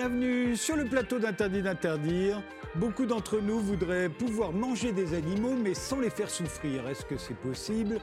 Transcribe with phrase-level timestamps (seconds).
[0.00, 2.42] Bienvenue sur le plateau d'Interdit d'interdire.
[2.74, 6.88] Beaucoup d'entre nous voudraient pouvoir manger des animaux mais sans les faire souffrir.
[6.88, 8.00] Est-ce que c'est possible?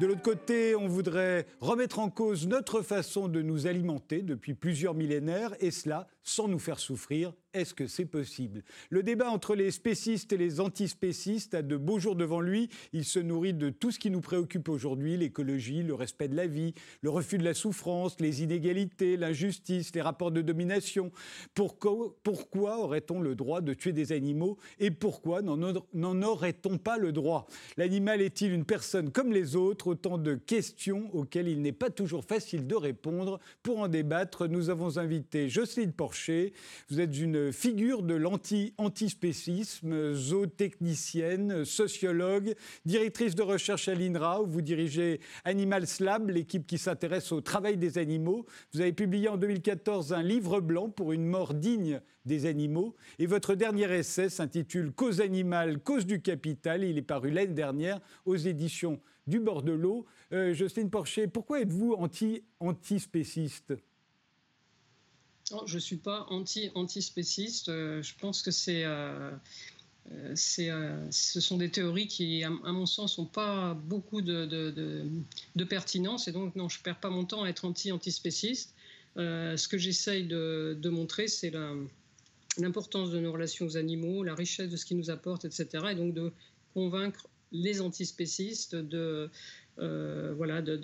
[0.00, 4.94] De l'autre côté, on voudrait remettre en cause notre façon de nous alimenter depuis plusieurs
[4.94, 7.34] millénaires, et cela sans nous faire souffrir.
[7.52, 8.62] Est-ce que c'est possible?
[8.90, 12.68] Le débat entre les spécistes et les antispécistes a de beaux jours devant lui.
[12.92, 16.46] Il se nourrit de tout ce qui nous préoccupe aujourd'hui, l'écologie, le respect de la
[16.46, 21.10] vie, le refus de la souffrance, les inégalités, l'injustice, les rapports de domination.
[21.54, 27.10] Pourquoi, pourquoi aurait-on le droit de tuer des animaux et pourquoi n'en aurait-on pas le
[27.10, 27.48] droit?
[27.76, 32.24] L'animal est-il une personne comme les autres Autant de questions auxquelles il n'est pas toujours
[32.24, 33.40] facile de répondre.
[33.64, 36.52] Pour en débattre, nous avons invité Jocelyne Porcher.
[36.90, 44.62] Vous êtes une figure de l'anti-antispécisme, zootechnicienne, sociologue, directrice de recherche à l'INRA, où vous
[44.62, 48.46] dirigez Animal Lab, l'équipe qui s'intéresse au travail des animaux.
[48.72, 52.94] Vous avez publié en 2014 un livre blanc pour une mort digne des animaux.
[53.18, 56.84] Et votre dernier essai s'intitule Cause animale, cause du capital.
[56.84, 60.06] Il est paru l'année dernière aux éditions du bord de l'eau.
[60.32, 63.74] Euh, Jocelyne Porcher, pourquoi êtes-vous anti-antispéciste
[65.66, 67.68] je ne suis pas anti, anti-spéciste.
[67.68, 69.32] Euh, je pense que c'est, euh,
[70.12, 76.28] euh, ce sont des théories qui, à, mon sens, n'ont pas beaucoup de, de, pertinence.
[76.28, 78.74] Et donc, non, je ne perds pas mon temps à être anti-antispéciste.
[79.16, 81.52] ce que j'essaye de, montrer, c'est
[82.58, 85.66] l'importance de nos relations aux animaux, la richesse de ce qu'ils nous apportent, etc.
[85.90, 86.32] Et donc de
[86.74, 89.30] convaincre les antispécistes de,
[89.76, 90.76] voilà, de,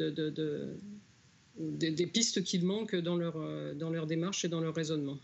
[1.58, 5.18] des, pistes qui manquent dans leur, euh, dans leur démarche et dans leur raisonnement.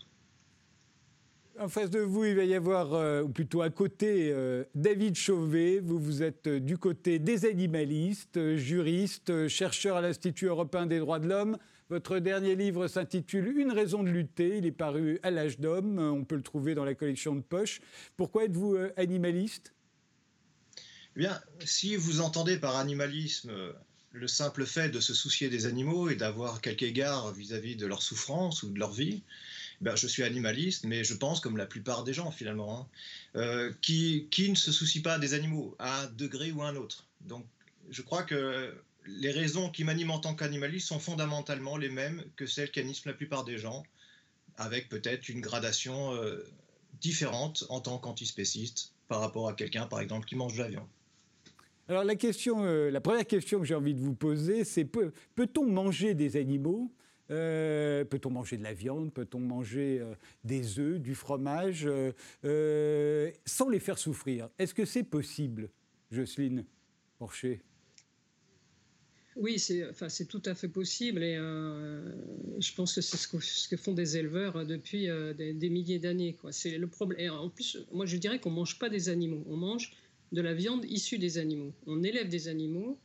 [1.59, 5.15] En face de vous, il va y avoir, euh, ou plutôt à côté, euh, David
[5.15, 5.79] Chauvet.
[5.79, 11.27] Vous, vous êtes du côté des animalistes, juriste, chercheur à l'Institut européen des droits de
[11.27, 11.57] l'homme.
[11.89, 14.57] Votre dernier livre s'intitule Une raison de lutter.
[14.57, 15.99] Il est paru à l'âge d'homme.
[15.99, 17.81] On peut le trouver dans la collection de poche.
[18.17, 19.72] Pourquoi êtes-vous animaliste?
[21.15, 23.51] Eh Bien, si vous entendez par animalisme
[24.13, 28.01] le simple fait de se soucier des animaux et d'avoir quelque égard vis-à-vis de leur
[28.01, 29.23] souffrance ou de leur vie,
[29.81, 32.87] ben, je suis animaliste, mais je pense comme la plupart des gens finalement, hein,
[33.35, 36.75] euh, qui, qui, ne se soucient pas des animaux à un degré ou à un
[36.75, 37.05] autre.
[37.21, 37.45] Donc
[37.89, 38.73] je crois que
[39.05, 42.95] les raisons qui m'animent en tant qu'animaliste sont fondamentalement les mêmes que celles qui animent
[43.05, 43.83] la plupart des gens,
[44.57, 46.43] avec peut-être une gradation euh,
[47.01, 50.87] différente en tant qu'antispéciste par rapport à quelqu'un, par exemple, qui mange de la viande.
[51.89, 55.11] Alors la question, euh, la première question que j'ai envie de vous poser, c'est peut,
[55.57, 56.91] on manger des animaux
[57.31, 61.89] euh, Peut-on manger de la viande Peut-on manger euh, des œufs, du fromage,
[63.45, 64.49] sans les faire souffrir?
[64.59, 65.69] Est-ce que c'est possible,
[66.11, 66.65] Jocelyne
[67.19, 67.61] Porcher
[69.35, 74.15] oui, c'est tout à fait possible et je pense que c'est ce, que font des
[74.15, 76.37] éleveurs depuis des, milliers d'années.
[76.51, 77.33] C'est le problème.
[77.33, 79.91] En plus, moi je dirais qu'on ne mange pas des animaux, on mange
[80.33, 81.71] de la viande issue des animaux.
[81.87, 82.97] On élève des animaux,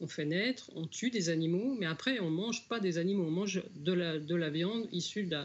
[0.00, 3.30] on fait naître, on tue des animaux, mais après on mange pas des animaux, on
[3.30, 5.36] mange de la, de la viande issue de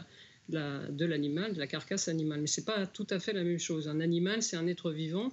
[0.48, 2.40] de l'animal, de la carcasse animale.
[2.40, 3.86] Mais c'est pas tout à fait la même chose.
[3.86, 5.32] Un animal, c'est un être vivant,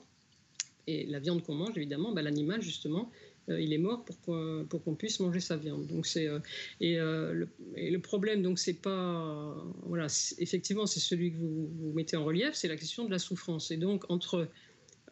[0.86, 3.12] et la viande qu'on mange, évidemment, bah, l'animal justement,
[3.50, 5.88] euh, il est mort pour qu'on, pour qu'on puisse manger sa viande.
[5.88, 6.40] Donc c'est euh,
[6.82, 10.08] et, euh, le, et, le, problème, donc c'est pas voilà,
[10.40, 13.72] effectivement, c'est celui que vous, mettez en relief, c'est la question de la souffrance.
[13.72, 14.48] Et donc entre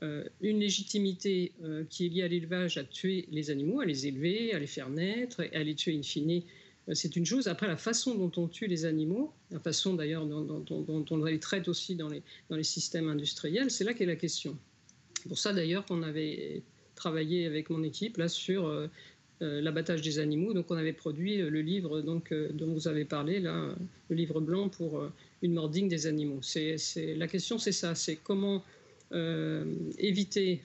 [0.02, 4.54] une légitimité euh, qui est liée à l'élevage à tuer les animaux, à les élever,
[4.54, 6.42] à les faire naître, à les tuer in fine,
[6.90, 7.48] euh, c'est une chose.
[7.48, 11.68] Après, la façon dont on tue les animaux, la façon d'ailleurs dont, on les traite
[11.68, 14.58] aussi dans les, systèmes industriels, c'est là qu'est la question.
[15.28, 16.62] Pour ça d'ailleurs qu'on avait
[16.96, 18.72] travaillé avec mon équipe là sur
[19.42, 20.54] l'abattage des animaux.
[20.54, 23.76] Donc on avait produit le livre donc, dont vous avez parlé, là,
[24.10, 25.10] le livre blanc pour
[25.42, 26.40] une mort digne des animaux.
[26.42, 26.78] C'est,
[27.16, 28.60] la question c'est ça, c'est comment euh,
[29.12, 30.62] éviter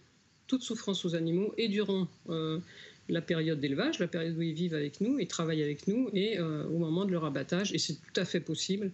[0.51, 2.59] toute souffrance aux animaux et durant euh,
[3.09, 6.39] la période d'élevage, la période où ils vivent avec nous, ils travaillent avec nous, et
[6.39, 8.91] euh, au moment de leur abattage, et c'est tout à fait possible.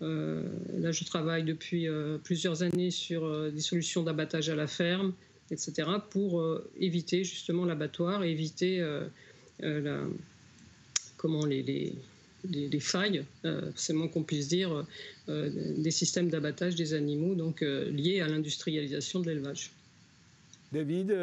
[0.00, 1.88] là, je travaille depuis
[2.22, 5.12] plusieurs années sur des solutions d'abattage à la ferme,
[5.50, 5.72] etc.,
[6.10, 6.30] pour
[6.78, 8.78] éviter justement l'abattoir, éviter
[9.60, 10.02] la,
[11.16, 11.94] comment les
[12.44, 14.84] des, failles, euh, c'est moins qu'on puisse dire,
[15.28, 19.70] euh, des systèmes d'abattage des animaux donc euh, liés à l'industrialisation de l'élevage.
[20.72, 21.16] David,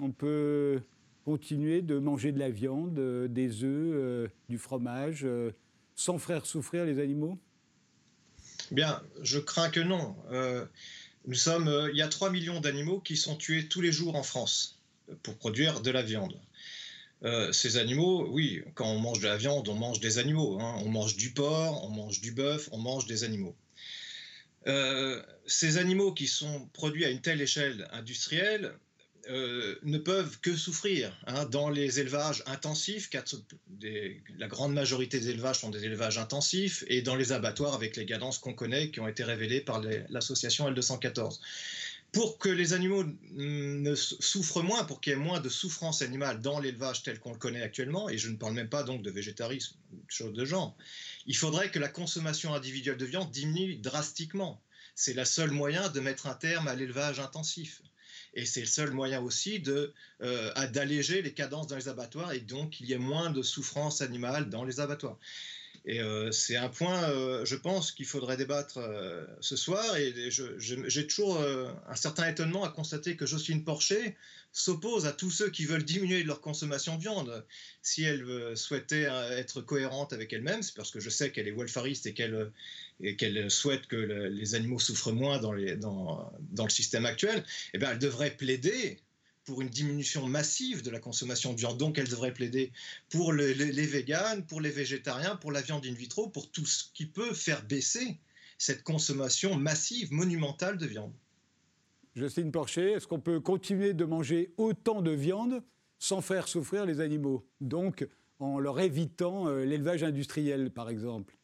[0.00, 0.80] on peut
[1.24, 2.98] continuer de manger de la viande,
[3.28, 5.24] des œufs, du fromage,
[5.94, 7.38] sans faire souffrir les animaux?
[8.72, 10.16] Bien, je crains que non.
[11.28, 14.24] nous sommes, il y a 3 millions d'animaux qui sont tués tous les jours en
[14.24, 14.80] France
[15.22, 16.34] pour produire de la viande.
[17.24, 20.58] Euh, ces animaux, oui, quand on mange de la viande, on mange des animaux.
[20.60, 20.76] Hein.
[20.84, 23.56] On mange du porc, on mange du bœuf, on mange des animaux.
[25.46, 28.74] ces animaux qui sont produits à une telle échelle industrielle
[29.30, 31.14] euh, ne peuvent que souffrir.
[31.26, 31.44] Hein.
[31.46, 33.10] Dans les élevages intensifs,
[34.38, 38.06] la grande majorité des élevages sont des élevages intensifs, et dans les abattoirs avec les
[38.06, 41.40] cadences qu'on connaît, qui ont été révélées par l'association L214.
[42.12, 46.40] Pour que les animaux ne souffrent moins, pour qu'il y ait moins de souffrance animale
[46.40, 49.10] dans l'élevage tel qu'on le connaît actuellement, et je ne parle même pas donc de
[49.10, 50.76] végétarisme ou de choses de genre,
[51.26, 54.62] il faudrait que la consommation individuelle de viande diminue drastiquement.
[54.94, 57.82] C'est le seul moyen de mettre un terme à l'élevage intensif.
[58.34, 62.70] Et c'est le seul moyen aussi euh, d'alléger les cadences dans les abattoirs et donc
[62.70, 65.18] qu'il y ait moins de souffrance animale dans les abattoirs.
[65.88, 68.78] Et euh, c'est un point, euh, je pense, qu'il faudrait débattre
[69.40, 69.96] ce soir.
[69.96, 74.14] Et j'ai toujours un certain étonnement à constater que Jocelyne Porcher
[74.52, 77.44] s'oppose à tous ceux qui veulent diminuer leur consommation de viande.
[77.82, 82.06] Si elle souhaitait être cohérente avec elle-même, c'est parce que je sais qu'elle est welfariste
[82.06, 85.54] et qu'elle souhaite que les animaux souffrent moins dans,
[86.50, 87.42] dans, le système actuel,
[87.72, 88.98] eh bien, elle devrait plaider
[89.48, 91.78] pour une diminution massive de la consommation de viande.
[91.78, 92.70] Donc, elle devrait plaider
[93.08, 96.84] pour les, les véganes, pour les végétariens, pour la viande in vitro, pour tout ce
[96.92, 98.18] qui peut faire baisser
[98.58, 101.14] cette consommation massive, monumentale de viande.
[102.14, 105.62] Justine Porcher, est-ce qu'on peut continuer de manger autant de viande
[105.98, 108.06] sans faire souffrir les animaux Donc,
[108.40, 111.38] en leur évitant euh, l'élevage industriel, par exemple?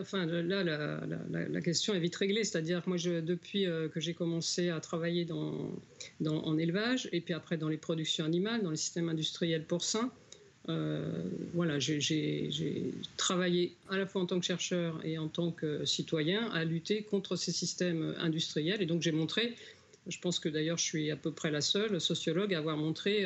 [0.00, 2.44] Enfin, là, la, question est vite réglée.
[2.44, 7.56] C'est-à-dire que moi, depuis euh, que j'ai commencé à travailler en élevage, et puis après
[7.56, 10.10] dans les productions animales, dans les systèmes industriels porcins,
[10.68, 11.22] euh,
[11.54, 12.50] voilà, j'ai
[13.16, 17.02] travaillé à la fois en tant que chercheur et en tant que citoyen à lutter
[17.02, 18.82] contre ces systèmes industriels.
[18.82, 19.54] Et donc, j'ai montré,
[20.06, 23.24] je pense que d'ailleurs, je suis à peu près la seule sociologue à avoir montré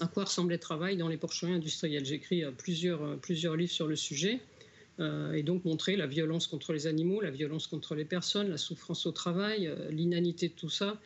[0.00, 2.04] à quoi ressemblait le travail dans les porcheries industriels.
[2.04, 4.40] J'ai écrit plusieurs, plusieurs livres sur le sujet.
[4.98, 8.56] Euh, et donc montrer la violence contre les animaux, la violence contre les personnes, la
[8.56, 10.98] souffrance au travail, euh, l'inanité de tout ça,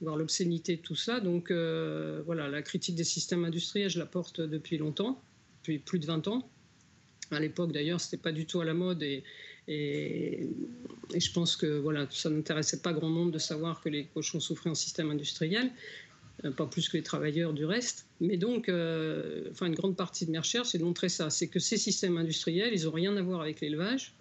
[0.00, 1.20] voire l'obscénité de tout ça.
[1.20, 5.20] Donc euh, voilà, la critique des systèmes industriels, je la porte depuis longtemps,
[5.60, 6.48] depuis plus de 20 ans.
[7.30, 9.24] À l'époque d'ailleurs, ce n'était pas du tout à la mode et,
[9.68, 10.48] et,
[11.14, 14.70] je pense que voilà, ça n'intéressait pas grand monde de savoir que les cochons souffraient
[14.70, 15.70] en système industriel.
[16.44, 18.06] Euh, pas plus que les travailleurs du reste.
[18.20, 21.30] Mais donc, euh, enfin, une grande partie de mes recherches, c'est de montrer ça.
[21.30, 24.14] C'est que ces systèmes industriels, ils n'ont rien à voir avec l'élevage.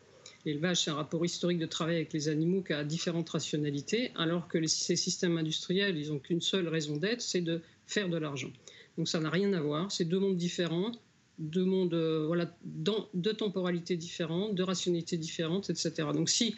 [0.46, 4.48] L'élevage, c'est un rapport historique de travail avec les animaux qui a différentes rationalités, alors
[4.48, 8.52] que ces systèmes industriels, ils n'ont qu'une seule raison d'être, c'est de faire de l'argent.
[8.98, 9.92] Donc ça n'a rien à voir.
[9.92, 10.92] C'est deux mondes différents,
[11.40, 16.10] deux mondes, euh, voilà, deux temporalités différentes, deux rationalités différentes, etc.
[16.14, 16.56] Donc si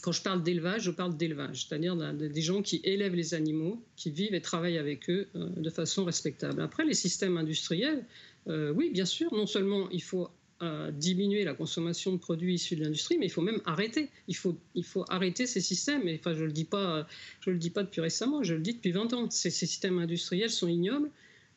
[0.00, 4.10] quand je parle d'élevage, je parle d'élevage, c'est-à-dire des gens qui élèvent les animaux, qui
[4.10, 6.60] vivent et travaillent avec eux euh, de façon respectable.
[6.62, 8.04] Après, les systèmes industriels,
[8.48, 10.28] euh, oui, bien sûr, non seulement il faut
[10.62, 14.10] euh, diminuer la consommation de produits issus de l'industrie, mais il faut même arrêter.
[14.28, 16.02] Il faut, il faut arrêter ces systèmes.
[16.14, 17.06] Enfin, je ne le, dis pas,
[17.46, 19.30] le dis pas depuis récemment, je le dis depuis 20 ans.
[19.30, 21.10] Ces, ces systèmes industriels sont ignobles.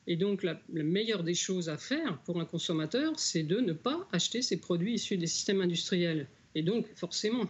[0.08, 3.74] Et donc, la, la, meilleure des choses à faire pour un consommateur, c'est de ne
[3.74, 6.28] pas acheter ces produits issus des systèmes industriels.
[6.56, 7.46] Et donc, forcément,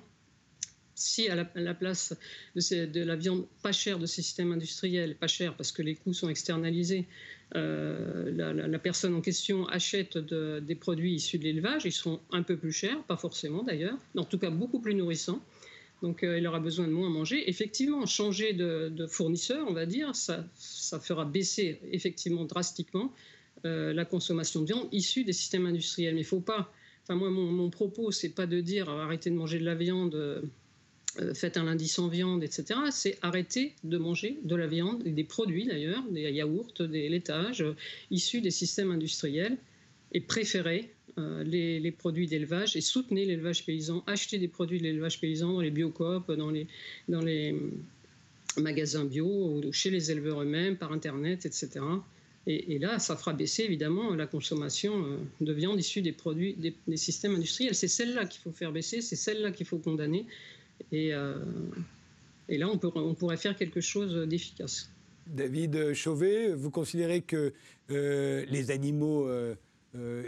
[0.96, 2.16] si à la, place
[2.56, 6.14] de, la viande pas chère de ces systèmes industriels, pas chère parce que les coûts
[6.14, 7.08] sont externalisés,
[7.56, 12.58] euh, la, personne en question achète des produits issus de l'élevage, ils seront un peu
[12.58, 15.42] plus chers, pas forcément d'ailleurs, mais en tout cas beaucoup plus nourrissants.
[16.02, 17.48] Donc euh, il aura besoin de moins manger.
[17.50, 20.48] Effectivement, changer de, fournisseur, on va dire, ça,
[21.00, 23.14] fera baisser effectivement drastiquement
[23.66, 26.16] euh, la consommation de viande issue des systèmes industriels.
[26.16, 26.74] Mais il faut pas.
[27.04, 30.42] Enfin moi, mon, mon propos, c'est pas de dire arrêtez de manger de la viande
[31.20, 35.24] euh, faites un lundi sans viande, etc., c'est arrêter de manger de la viande des
[35.26, 37.76] produits d'ailleurs, des yaourts, des laitages euh,
[38.12, 39.58] issus des systèmes industriels
[40.14, 45.20] et préférer euh, les, produits d'élevage et soutenir l'élevage paysan, acheter des produits de l'élevage
[45.20, 46.68] paysan dans les biocoop, dans les,
[47.10, 47.58] dans les
[48.58, 51.82] magasins bio, ou chez les éleveurs eux-mêmes, par Internet, etc.
[52.48, 57.36] Et, là, ça fera baisser évidemment la consommation de viande issue des produits des systèmes
[57.36, 57.76] industriels.
[57.76, 60.26] C'est celle-là qu'il faut faire baisser, c'est celle-là qu'il faut condamner.
[60.92, 61.36] Et, euh,
[62.50, 64.90] et là, on, peut, on, pourrait faire quelque chose d'efficace.
[65.28, 67.54] David Chauvet, vous considérez que
[67.90, 69.56] euh, les animaux euh,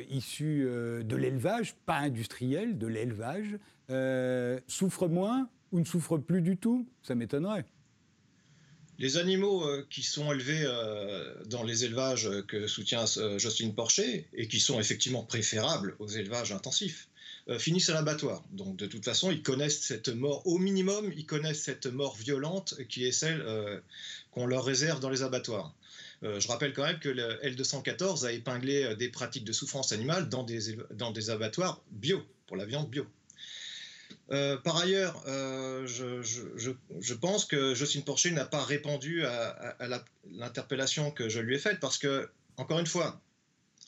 [0.09, 3.57] issus de l'élevage, pas industriel, de l'élevage,
[4.67, 6.87] souffrent moins ou ne souffrent plus du tout?
[7.01, 7.65] Ça m'étonnerait.
[8.99, 10.65] Les animaux qui sont élevés
[11.47, 13.05] dans les élevages que soutient
[13.37, 17.09] Justine Porcher et qui sont effectivement préférables aux élevages intensifs
[17.57, 18.43] finissent à l'abattoir.
[18.51, 22.75] Donc de toute façon, ils connaissent cette mort, au minimum, ils connaissent cette mort violente
[22.87, 23.43] qui est celle
[24.31, 25.73] qu'on leur réserve dans les abattoirs.
[26.21, 30.43] je rappelle quand même que le L214 a épinglé des pratiques de souffrance animale dans
[30.43, 33.05] des, dans des abattoirs bio, pour la viande bio.
[34.31, 39.75] Euh, par ailleurs, euh, je, pense que Jocelyne Porcher n'a pas répondu à,
[40.31, 43.21] l'interpellation que je lui ai faite parce que, encore une fois,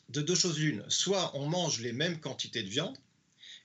[0.10, 2.98] de deux choses l'une, soit on mange les mêmes quantités de viande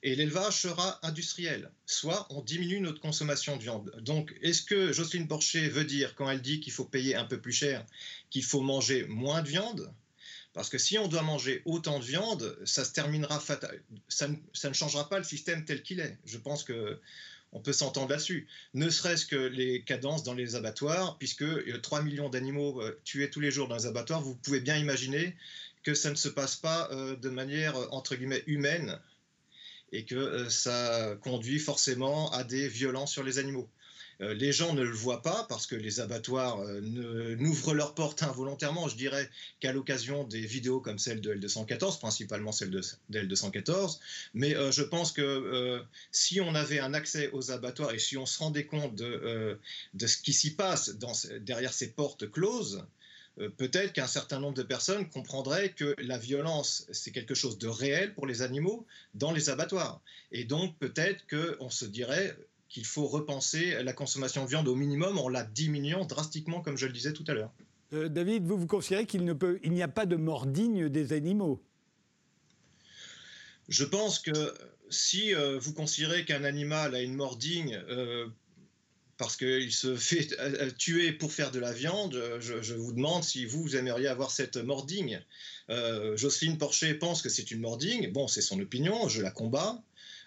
[0.02, 3.92] et l'élevage sera industriel, soit on diminue notre consommation de viande.
[4.00, 7.38] Donc, est-ce que Jocelyne Porcher veut dire, quand elle dit qu'il faut payer un peu
[7.40, 7.84] plus cher,
[8.30, 9.92] qu'il faut manger moins de viande?
[10.52, 12.82] Parce que si on doit manger autant de viande, ça
[14.28, 16.18] ne, changera pas le système tel qu'il est.
[16.24, 16.98] Je pense que
[17.52, 18.46] on peut s'entendre là-dessus.
[18.74, 21.44] Ne serait-ce que les cadences dans les abattoirs, puisque
[21.82, 25.36] 3 millions d'animaux euh, tués tous les jours dans les abattoirs, vous pouvez bien imaginer
[25.82, 29.00] que ça ne se passe pas euh, de manière, entre guillemets, humaine,
[29.92, 33.68] et que euh, ça conduit forcément à des violences sur les animaux.
[34.20, 38.22] Euh, les gens ne le voient pas parce que les abattoirs euh, n'ouvrent leurs portes
[38.22, 38.86] involontairement.
[38.86, 39.30] Je dirais
[39.60, 43.98] qu'à l'occasion des vidéos comme celle de L214, principalement celle de, L214,
[44.34, 45.82] mais je pense que
[46.12, 49.58] si on avait un accès aux abattoirs et si on se rendait compte de,
[49.98, 50.90] ce qui s'y passe
[51.40, 52.84] derrière ces portes closes,
[53.56, 58.14] peut-être qu'un certain nombre de personnes comprendraient que la violence, c'est quelque chose de réel
[58.14, 60.00] pour les animaux dans les abattoirs.
[60.32, 62.36] Et donc peut-être qu'on se dirait,
[62.70, 66.86] qu'il faut repenser la consommation de viande au minimum en la diminuant drastiquement, comme je
[66.86, 67.52] le disais tout à l'heure.
[67.92, 71.60] Euh, David, vous, vous considérez qu'il n'y a pas de mort digne des animaux?
[73.68, 74.54] Je pense que
[74.88, 78.28] si euh, vous considérez qu'un animal a une mort digne euh,
[79.20, 80.28] parce qu'il se fait
[80.78, 84.56] tuer pour faire de la viande, je, je, vous demande si vous, aimeriez avoir cette
[84.56, 85.22] mort digne.
[86.16, 88.10] Jocelyne Porcher pense que c'est une mort digne.
[88.10, 89.80] Bon, c'est son opinion, je la combats.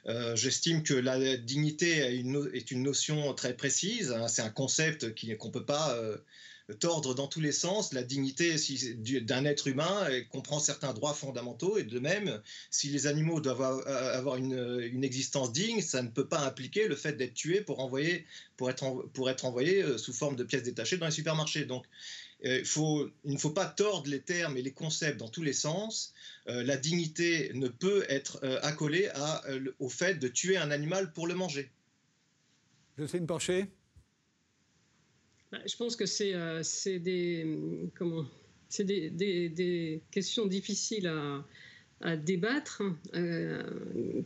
[0.06, 4.12] Euh, j'estime que la dignité est une, notion très précise.
[4.12, 4.28] Hein.
[4.28, 6.18] c'est un concept qu'on ne peut pas euh,
[6.80, 7.94] tordre dans tous les sens.
[7.94, 8.56] La dignité
[9.22, 11.78] d'un être humain comprend certains droits fondamentaux.
[11.78, 12.42] Et de même,
[12.72, 17.14] si les animaux doivent avoir une, existence digne, ça ne peut pas impliquer le fait
[17.14, 17.92] d'être tué pour,
[18.58, 21.66] pour, être, pour être envoyé euh, sous forme de pièces détachées dans les supermarchés.
[21.66, 21.86] Donc,
[22.44, 22.64] il,
[23.26, 26.14] ne faut pas tordre les termes et les concepts dans tous les sens.
[26.48, 29.10] Euh, la dignité ne peut être euh, accolée
[29.48, 31.72] euh, au fait de tuer un animal pour le manger.
[32.98, 33.68] Jocelyne Porcher
[35.66, 37.58] Je pense que c'est des,
[37.96, 38.26] comment,
[38.80, 41.08] des, questions difficiles
[42.02, 42.82] à, débattre
[43.16, 43.64] euh,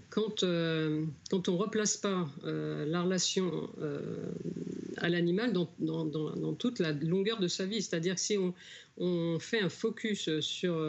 [0.10, 3.70] quand, euh, quand on ne replace pas euh, la relation
[4.98, 7.82] à l'animal dans, toute la longueur de sa vie.
[7.82, 8.54] C'est-à-dire que si on,
[8.98, 10.84] on, fait un focus sur,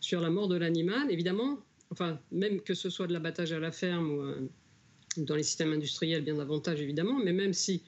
[0.00, 1.60] sur la mort de l'animal, évidemment,
[1.90, 6.24] enfin, même que ce soit de l'abattage à la ferme ou dans les systèmes industriels,
[6.24, 7.82] bien davantage évidemment, mais même si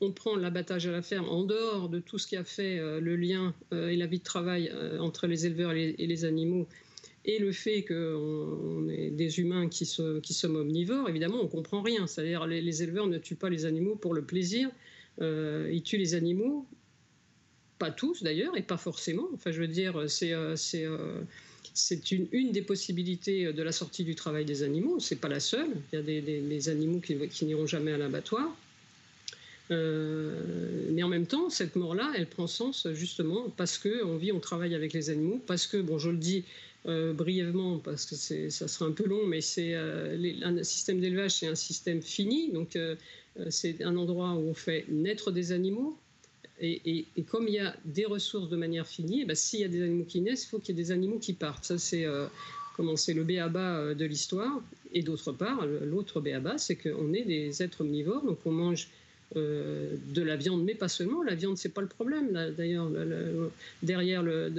[0.00, 3.14] on prend l'abattage à la ferme en dehors de tout ce qui a fait le
[3.14, 6.66] lien et la vie de travail entre les éleveurs et les animaux,
[7.24, 12.06] et le fait qu'on est des humains qui, sommes omnivores, évidemment, on comprend rien.
[12.06, 14.70] C'est-à-dire les, les, éleveurs ne tuent pas les animaux pour le plaisir,
[15.20, 16.66] euh, ils tuent les animaux,
[17.78, 19.28] pas tous d'ailleurs, et pas forcément.
[19.34, 21.22] Enfin, je veux dire, c'est euh, euh,
[22.32, 24.98] une, des possibilités de la sortie du travail des animaux.
[24.98, 25.70] C'est pas la seule.
[25.92, 28.56] Il y a des, animaux qui n'iront jamais à l'abattoir.
[29.70, 34.74] Mais en même temps, cette mort-là, elle prend sens justement parce qu'on vit, on travaille
[34.74, 36.44] avec les animaux, parce que, bon, je le dis,
[36.86, 38.16] euh, brièvement, parce que
[38.50, 42.50] ça sera un peu long, mais c'est euh, un système d'élevage, c'est un système fini.
[42.50, 42.96] Donc, euh,
[43.50, 45.96] c'est un endroit où on fait naître des animaux.
[46.60, 49.68] Et, comme il y a des ressources de manière finie, eh ben, s'il y a
[49.68, 51.64] des animaux qui naissent, il faut qu'il y ait des animaux qui partent.
[51.64, 52.04] Ça, c'est
[52.76, 54.60] comment c'est le béaba de l'histoire.
[54.92, 58.90] Et d'autre part, l'autre béaba, c'est qu'on est des êtres omnivores, donc on mange
[59.36, 61.22] euh, de la viande, mais pas seulement.
[61.22, 62.32] La viande, c'est pas le problème.
[62.56, 62.90] D'ailleurs,
[63.82, 64.50] derrière le,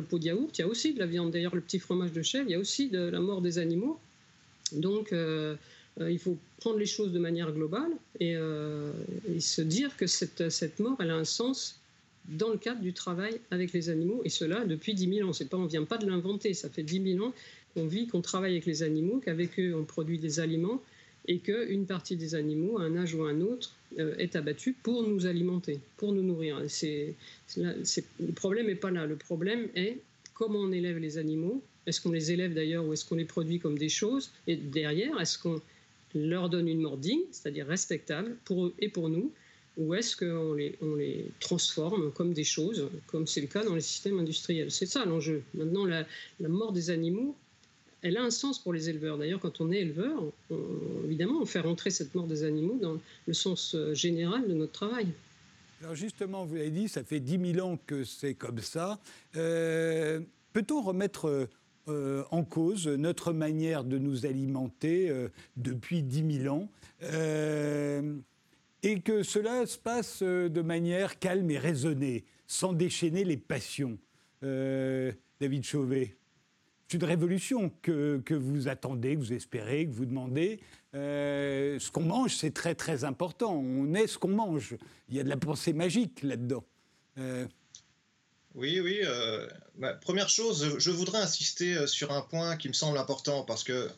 [0.00, 1.30] pot de yaourt, il y a aussi de la viande.
[1.30, 3.98] Derrière le petit fromage de chèvre, il y a aussi de la mort des animaux.
[4.72, 5.56] Donc, euh,
[6.00, 8.34] euh, il faut prendre les choses de manière globale et,
[9.40, 11.78] se dire que cette, mort, elle a un sens
[12.28, 15.32] dans le cadre du travail avec les animaux, et cela depuis 10 000 ans.
[15.50, 17.34] Pas, on ne vient pas de l'inventer, ça fait 10 000 ans
[17.74, 20.82] qu'on vit, qu'on travaille avec les animaux, qu'avec eux, on produit des aliments,
[21.26, 25.02] et qu'une partie des animaux, à un âge ou à un autre, est abattue pour
[25.02, 26.62] nous alimenter, pour nous nourrir.
[26.68, 27.14] C'est,
[27.56, 29.06] le problème n'est pas là.
[29.06, 29.98] Le problème est
[30.34, 31.62] comment on élève les animaux.
[31.86, 34.30] Est-ce qu'on les élève d'ailleurs ou est-ce qu'on les produit comme des choses?
[34.46, 35.60] Et derrière, est-ce qu'on
[36.14, 39.32] leur donne une mort digne, c'est-à-dire respectable pour eux et pour nous?
[39.78, 44.18] Ou est-ce qu'on les, transforme comme des choses, comme c'est le cas dans les systèmes
[44.18, 44.70] industriels?
[44.70, 45.42] C'est ça l'enjeu.
[45.54, 46.04] Maintenant, la
[46.40, 47.36] mort des animaux,
[48.02, 49.18] elle a un sens pour les éleveurs.
[49.18, 50.22] D'ailleurs, quand on est éleveur,
[51.04, 54.72] évidemment, on fait rentrer cette mort des animaux dans le sens euh, général de notre
[54.72, 55.08] travail.
[55.82, 58.98] Alors justement, vous avez dit, ça fait 10 000 ans que c'est comme ça.
[59.36, 60.20] Euh,
[60.52, 61.48] peut-on remettre
[61.88, 65.12] euh, en cause notre manière de nous alimenter
[65.56, 66.68] depuis 10 000 ans
[68.82, 73.98] et que cela se passe de manière calme et raisonnée, sans déchaîner les passions
[74.42, 76.17] David Chauvet?
[76.94, 80.60] Une révolution que, vous attendez, que vous espérez, que vous demandez.
[80.94, 83.54] Euh, ce qu'on mange, c'est très très important.
[83.54, 84.76] On est ce qu'on mange.
[85.08, 86.64] Il y a de la pensée magique là-dedans.
[87.18, 87.46] Euh,
[88.54, 89.00] oui, oui.
[89.02, 93.64] Euh, bah, première chose, je voudrais insister sur un point qui me semble important parce
[93.64, 93.88] que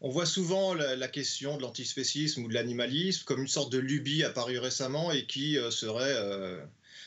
[0.00, 4.24] on voit souvent la, question de l'antispécisme ou de l'animalisme comme une sorte de lubie
[4.24, 6.16] apparue récemment et qui serait,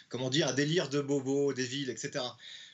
[0.07, 2.23] comment dire, un délire de bobo, des villes, etc.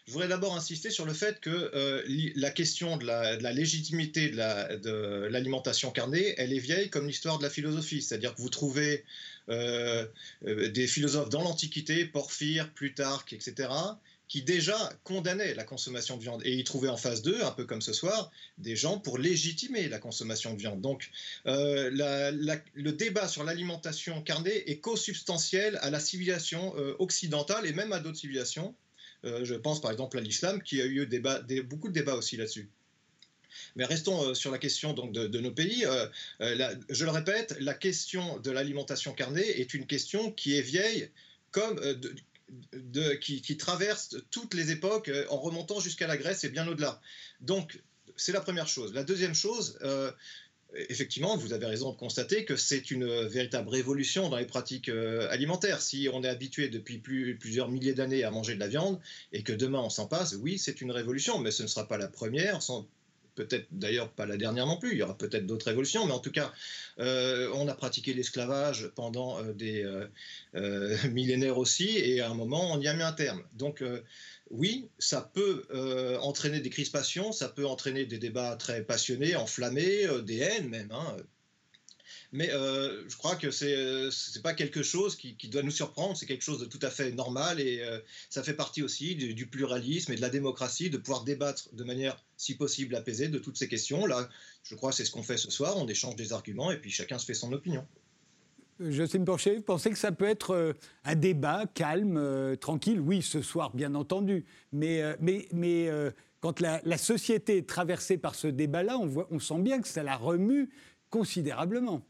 [0.08, 2.04] Je voudrais d'abord insister sur le fait que euh,
[2.36, 7.50] la question de la, légitimité de l'alimentation carnée, elle est vieille comme l'histoire de la
[7.50, 8.02] philosophie.
[8.02, 9.06] C'est-à-dire que vous trouvez
[9.50, 10.06] euh,
[10.48, 13.70] euh, des philosophes dans l'Antiquité, Porphyre, Plutarque, etc.,
[14.28, 16.42] qui déjà condamnaient la consommation de viande.
[16.46, 19.88] Et ils trouvaient en face d'eux, un peu comme ce soir, des gens pour légitimer
[19.88, 20.82] la consommation de viande.
[20.82, 21.12] Donc
[21.46, 28.20] le débat sur l'alimentation carnée est co-substantiel à la civilisation occidentale et même à d'autres
[28.20, 28.74] civilisations.
[29.26, 31.08] Euh, je pense par exemple à l'islam, qui a eu
[31.64, 32.70] beaucoup de débats aussi là-dessus.
[33.76, 35.86] Mais restons euh, sur la question donc, de, nos pays.
[35.86, 36.08] Euh,
[36.90, 41.10] je le répète, la question de l'alimentation carnée est une question qui est vieille,
[43.22, 47.02] qui, traverse toutes les époques en remontant jusqu'à la Grèce et bien au-delà.
[47.42, 47.82] Donc,
[48.16, 48.94] c'est la première chose.
[48.94, 49.78] La deuxième chose,
[50.76, 55.30] effectivement, vous avez raison de constater que c'est une véritable révolution dans les pratiques euh,
[55.30, 55.82] alimentaires.
[55.82, 59.00] Si on est habitué depuis plusieurs milliers d'années à manger de la viande
[59.34, 61.98] et que demain on s'en passe, oui, c'est une révolution, mais ce ne sera pas
[61.98, 62.88] la première, sans
[63.36, 66.20] peut-être d'ailleurs pas la dernière non plus, il y aura peut-être d'autres révolutions, mais en
[66.20, 66.52] tout cas,
[67.00, 69.86] euh, on a pratiqué l'esclavage pendant euh, des
[71.10, 73.42] millénaires aussi, et à un moment, on y a mis un terme.
[73.54, 73.84] Donc,
[74.52, 80.06] oui, ça peut euh, entraîner des crispations, ça peut entraîner des débats très passionnés, enflammés,
[80.06, 80.92] euh, des haines même.
[80.92, 81.18] Hein.
[82.34, 86.26] Mais euh, je crois que c'est n'est pas quelque chose qui, doit nous surprendre, c'est
[86.26, 87.84] quelque chose de tout à fait normal et
[88.30, 91.84] ça fait partie aussi du, du, pluralisme et de la démocratie de pouvoir débattre de
[91.84, 94.06] manière, si possible, apaisée de toutes ces questions.
[94.06, 94.30] Là,
[94.64, 96.90] je crois que c'est ce qu'on fait ce soir, on échange des arguments et puis
[96.92, 97.86] chacun se fait son opinion.
[98.90, 103.00] Jocelyne Porcher, vous pensez que ça peut être euh, un débat calme, euh, tranquille?
[103.00, 104.46] Oui, ce soir, bien entendu.
[104.72, 105.90] Mais, euh, mais, mais
[106.40, 110.70] quand la, société est traversée par ce débat-là, on, sent bien que ça la remue
[111.10, 112.02] considérablement.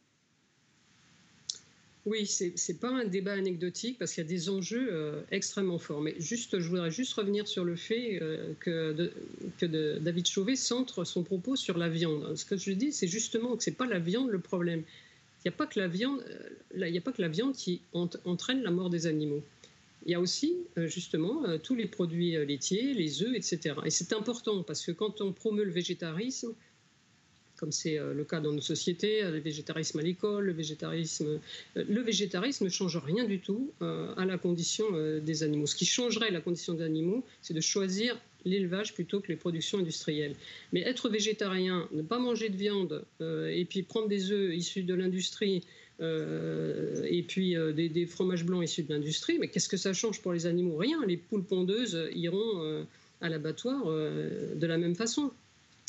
[2.05, 6.01] Oui, ce n'est pas un débat anecdotique parce qu'il y a des enjeux extrêmement forts.
[6.01, 8.19] Mais juste, je voudrais juste revenir sur le fait
[8.59, 9.11] que,
[9.59, 12.35] que David Chauvet centre son propos sur la viande.
[12.35, 14.83] Ce que je dis, c'est justement que ce n'est pas la viande le problème
[15.43, 18.61] il n'y a pas que la viande, euh, a pas que la viande qui entraîne
[18.61, 19.41] la mort des animaux.
[20.05, 23.75] Il y a aussi euh, justement euh, tous les produits laitiers, les œufs, etc.
[23.83, 26.53] Et c'est important parce que quand on promeut le végétarisme,
[27.57, 31.39] comme c'est le cas dans nos sociétés, le végétarisme à l'école, le végétarisme,
[31.75, 34.85] le végétarisme ne change rien du tout à la condition
[35.19, 35.67] des animaux.
[35.67, 39.79] Ce qui changerait la condition des animaux, c'est de choisir l'élevage plutôt que les productions
[39.79, 40.35] industrielles.
[40.71, 44.83] Mais être végétarien, ne pas manger de viande euh, et puis prendre des œufs issus
[44.83, 45.63] de l'industrie
[46.01, 50.21] euh, et puis euh, des, fromages blancs issus de l'industrie, mais qu'est-ce que ça change
[50.21, 50.77] pour les animaux?
[50.77, 51.05] Rien.
[51.05, 52.85] Les poules pondeuses iront
[53.21, 55.31] à l'abattoir de la même façon.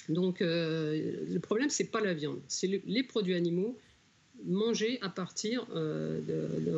[0.08, 3.78] Donc le problème, c'est pas la viande, c'est les produits animaux
[4.46, 6.20] manger à partir euh,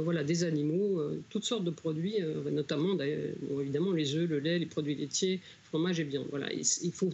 [0.03, 2.96] voilà, des animaux, euh, toutes sortes de produits, euh, notamment
[3.61, 6.27] évidemment les œufs, le lait, les produits laitiers, fromage et viande.
[6.31, 7.11] Voilà, il, faut,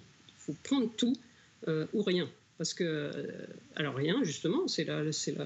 [0.62, 1.16] prendre tout
[1.92, 2.28] ou rien.
[2.58, 3.10] Parce que,
[3.76, 5.44] alors rien, justement, c'est la, la,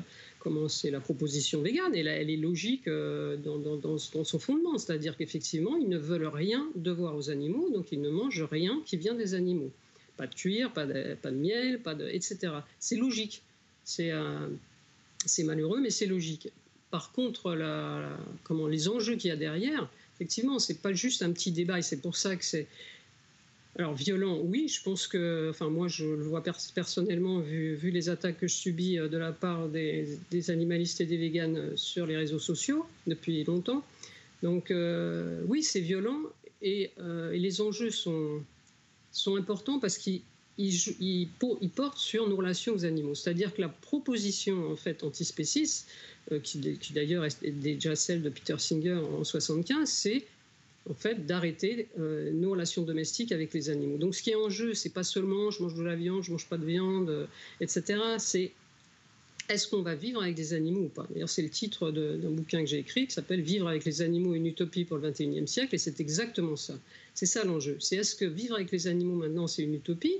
[0.90, 5.99] la proposition végane, et là, elle est logique dans, son fondement, c'est-à-dire qu'effectivement, ils ne
[5.99, 9.71] veulent rien devoir aux animaux, donc ils ne mangent rien qui vient des animaux.
[10.17, 12.53] Pas de cuir, pas de, pas de miel, pas de, etc.
[12.81, 13.43] C'est logique.
[13.85, 14.11] C'est
[15.27, 16.49] c'est malheureux, mais c'est logique.
[16.91, 21.33] Par contre, la, comment, les enjeux qu'il y a derrière, effectivement, c'est pas juste un
[21.33, 22.67] petit débat, et c'est pour ça que c'est.
[23.77, 25.49] Alors, violent, oui, je pense que.
[25.51, 26.43] Enfin, moi, je le vois
[26.75, 31.17] personnellement, vu, les attaques que je subis euh, de la part des, animalistes et des
[31.17, 33.83] véganes euh, sur les réseaux sociaux depuis longtemps.
[34.43, 36.21] Donc, euh, oui, c'est violent,
[36.63, 36.93] et,
[37.33, 38.43] et, les enjeux sont,
[39.11, 40.23] sont importants parce qu'ils
[40.59, 41.29] il,
[41.75, 43.14] porte sur nos relations aux animaux.
[43.14, 45.88] C'est-à-dire que la proposition en fait antispéciste,
[46.33, 46.59] euh, qui,
[46.93, 50.25] d'ailleurs est déjà celle de Peter Singer en 75, c'est
[50.88, 53.97] en fait, d'arrêter nos relations domestiques avec les animaux.
[53.97, 56.31] Donc, ce qui est en jeu, c'est pas seulement je mange de la viande, je
[56.31, 57.27] mange pas de viande,
[57.59, 57.99] etc.
[58.19, 58.53] C'est
[59.49, 61.07] est-ce qu'on va vivre avec des animaux ou pas?
[61.11, 64.35] D'ailleurs, c'est le titre d'un bouquin que j'ai écrit qui s'appelle Vivre avec les animaux,
[64.35, 66.79] une utopie pour le 21e siècle, et c'est exactement ça.
[67.14, 67.77] C'est ça l'enjeu.
[67.79, 70.17] C'est est-ce que vivre avec les animaux maintenant, c'est une utopie,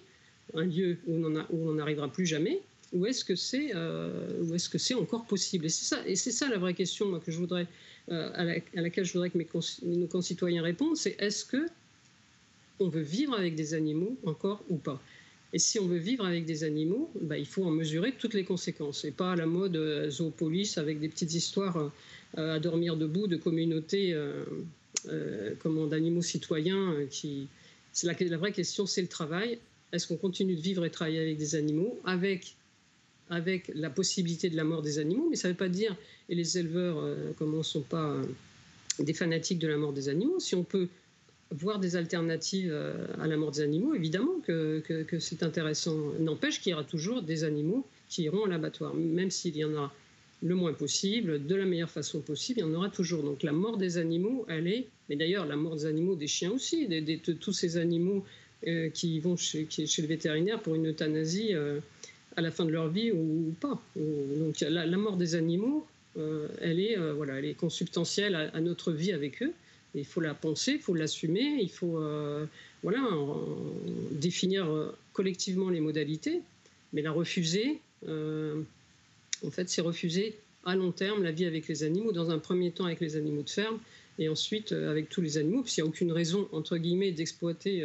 [0.53, 2.61] un lieu où on n'arrivera plus jamais,
[2.95, 5.67] ou est-ce que c'est euh, est-ce que c'est encore possible?
[5.67, 5.69] Et
[6.17, 7.67] c'est ça, la vraie question que je voudrais,
[8.11, 9.49] euh, à, laquelle je voudrais que mes
[9.83, 11.67] nos concitoyens répondent, c'est est-ce que
[12.79, 15.01] on veut vivre avec des animaux encore ou pas?
[15.53, 18.45] Et si on veut vivre avec des animaux, bah, il faut en mesurer toutes les
[18.45, 19.05] conséquences.
[19.05, 21.93] Et pas à la mode euh, zoopolis avec des petites histoires
[22.37, 24.13] à dormir debout de communautés
[25.05, 26.97] d'animaux citoyens.
[28.03, 29.61] La vraie question, c'est le travail.
[29.95, 32.57] Est-ce qu'on continue de vivre et travailler avec des animaux avec,
[33.31, 35.97] avec la possibilité de la mort des animaux Mais ça ne veut pas dire,
[36.29, 38.21] et les éleveurs, comment ne sont pas
[38.99, 40.89] des fanatiques de la mort des animaux, si on peut
[41.51, 45.97] voir des alternatives euh, à la mort des animaux, évidemment que, que, c'est intéressant.
[46.19, 49.75] N'empêche qu'il y aura toujours des animaux qui iront à l'abattoir, même s'il y en
[49.77, 49.93] a
[50.43, 53.23] le moins possible, de la meilleure façon possible, il y en aura toujours.
[53.23, 56.51] Donc la mort des animaux, elle est, mais d'ailleurs la mort des animaux, des chiens
[56.51, 58.25] aussi, de tous ces animaux
[58.67, 61.81] euh, qui vont chez, le vétérinaire pour une euthanasie euh,
[62.37, 63.81] à la fin de leur vie ou, pas.
[63.97, 65.87] Donc la, mort des animaux,
[66.61, 69.53] elle, est, voilà, elle est consubstantielle à notre vie avec eux
[69.95, 72.47] il faut la penser, il faut l'assumer, il faut euh,
[72.83, 73.09] voilà,
[74.13, 76.41] définir euh, collectivement les modalités,
[76.93, 78.61] mais la refuser, euh,
[79.47, 82.71] en fait, c'est refuser à long terme la vie avec les animaux, dans un premier
[82.71, 83.79] temps avec les animaux de ferme,
[84.19, 87.85] et ensuite avec tous les animaux, puisqu'il n'y a aucune raison, entre guillemets, d'exploiter,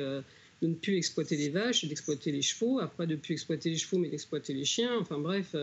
[0.61, 3.77] de ne plus exploiter les vaches, d'exploiter les chevaux, après de ne plus exploiter les
[3.77, 5.55] chevaux, mais d'exploiter les chiens, enfin bref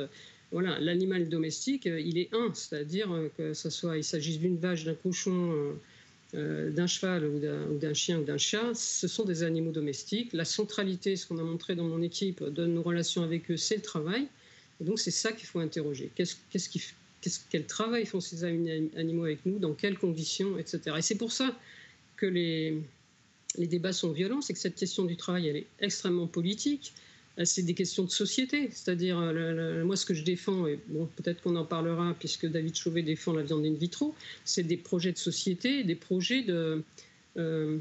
[0.53, 4.95] voilà, l'animal domestique, il est un, c'est-à-dire que ce soit, il s'agisse d'une vache, d'un
[4.95, 5.75] cochon,
[6.35, 10.33] euh, d'un cheval ou d'un chien ou d'un chat, ce sont des animaux domestiques.
[10.33, 13.77] La centralité, ce qu'on a montré dans mon équipe, de nos relations avec eux, c'est
[13.77, 14.27] le travail.
[14.81, 16.11] Et donc c'est ça qu'il faut interroger.
[17.51, 20.81] Quel travail font ces animaux avec nous Dans quelles conditions Etc.
[20.99, 21.57] Et c'est pour ça
[22.17, 22.83] que les,
[23.57, 26.93] les débats sont violents, c'est que cette question du travail, elle est extrêmement politique.
[27.39, 28.69] Euh, c'est des questions de société.
[28.73, 32.77] C'est-à-dire, euh, moi, ce que je défends, et bon, peut-être qu'on en parlera puisque David
[32.77, 36.83] Chauvet défend la viande in vitro, c'est des projets de société, des projets de,
[37.39, 37.79] euh,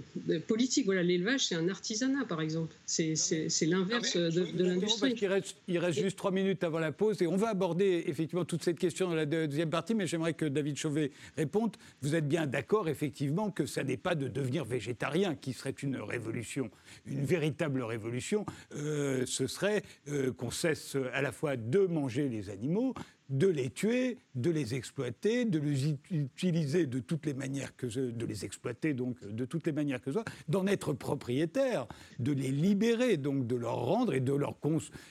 [0.47, 0.85] politique.
[0.85, 2.75] Voilà, l'élevage, c'est un artisanat, par exemple.
[2.85, 3.15] C'est
[3.61, 5.15] l'inverse de, l'industrie.
[5.19, 8.45] Il reste, il reste juste trois minutes avant la pause et on va aborder effectivement
[8.45, 11.75] toute cette question dans la deuxième partie, mais j'aimerais que David Chauvet réponde.
[12.01, 15.97] Vous êtes bien d'accord, effectivement, que ça n'est pas de devenir végétarien qui serait une
[15.97, 16.69] révolution,
[17.05, 18.45] une véritable révolution.
[18.75, 22.93] Euh, ce serait euh, qu'on cesse à la fois de manger les animaux,
[23.29, 28.25] de les tuer, de les exploiter, de les utiliser de toutes les manières que de
[28.25, 31.87] les exploiter donc de toutes les manières que ce soit, d'en être propriétaire,
[32.19, 34.55] de les libérer donc de leur rendre et de leur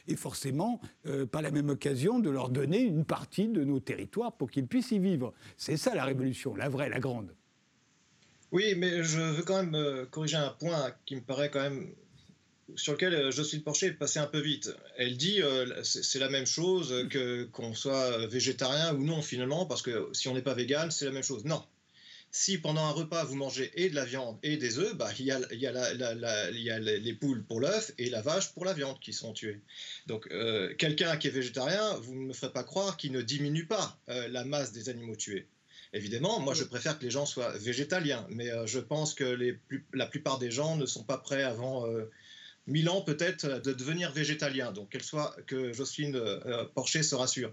[0.09, 4.33] et forcément euh, par la même occasion de leur donner une partie de nos territoires
[4.33, 5.33] pour qu'ils puissent y vivre.
[5.57, 7.35] C'est ça la révolution, la vraie, la grande.
[8.53, 11.89] Oui, mais je veux quand même euh, corriger un point qui me paraît quand même
[12.77, 14.71] sur lequel euh, Jocelyne Porcher est passée un peu vite.
[14.97, 19.83] Elle dit euh, c'est la même chose que qu'on soit végétarien ou non finalement, parce
[19.83, 21.45] que si on n'est pas vegan, c'est la même chose.
[21.45, 21.63] Non.
[22.31, 25.27] Si pendant un repas vous mangez et de la viande et des œufs, bah, il
[25.27, 28.73] y a, y a, y a les poules pour l'œuf et la vache pour la
[28.73, 29.61] viande qui sont tuées.
[30.09, 33.67] Donc euh, quelqu'un qui est végétarien, vous ne me ferez pas croire qu'il ne diminue
[33.67, 35.47] pas la masse des animaux tués.
[35.93, 39.57] Évidemment, moi je préfère que les gens soient végétaliens, mais je pense que les
[39.93, 41.87] la plupart des gens ne sont pas prêts avant
[42.67, 44.73] mille ans peut-être de devenir végétalien.
[44.73, 47.53] Donc qu'elle soit que Jocelyne euh, Porcher se rassure.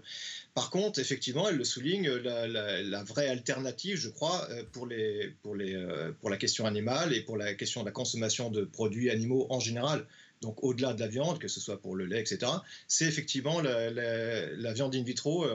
[0.54, 5.54] Par contre, effectivement, elle le souligne, la, vraie alternative, je crois, euh, pour, les, pour,
[5.54, 9.10] les, euh, pour la question animale et pour la question de la consommation de produits
[9.10, 10.06] animaux en général,
[10.40, 12.50] donc au-delà de la viande, que ce soit pour le lait, etc.,
[12.88, 15.46] c'est effectivement la, viande in vitro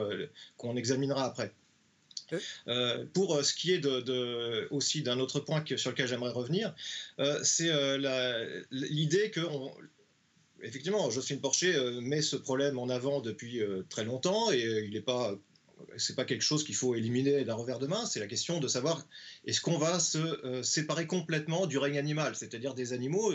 [0.56, 1.52] qu'on examinera après.
[2.66, 3.86] Euh, pour euh, ce qui est
[4.70, 6.74] aussi d'un autre point sur lequel j'aimerais revenir,
[7.18, 7.70] euh, c'est
[8.70, 9.40] l'idée que
[10.62, 15.34] effectivement, Jocelyne Porcher met ce problème en avant depuis très longtemps et il n'est pas
[15.96, 18.66] c'est pas quelque chose qu'il faut éliminer d'un revers de main, c'est la question de
[18.66, 19.06] savoir
[19.46, 23.32] est-ce qu'on va se séparer complètement du règne animal, c'est-à-dire des animaux,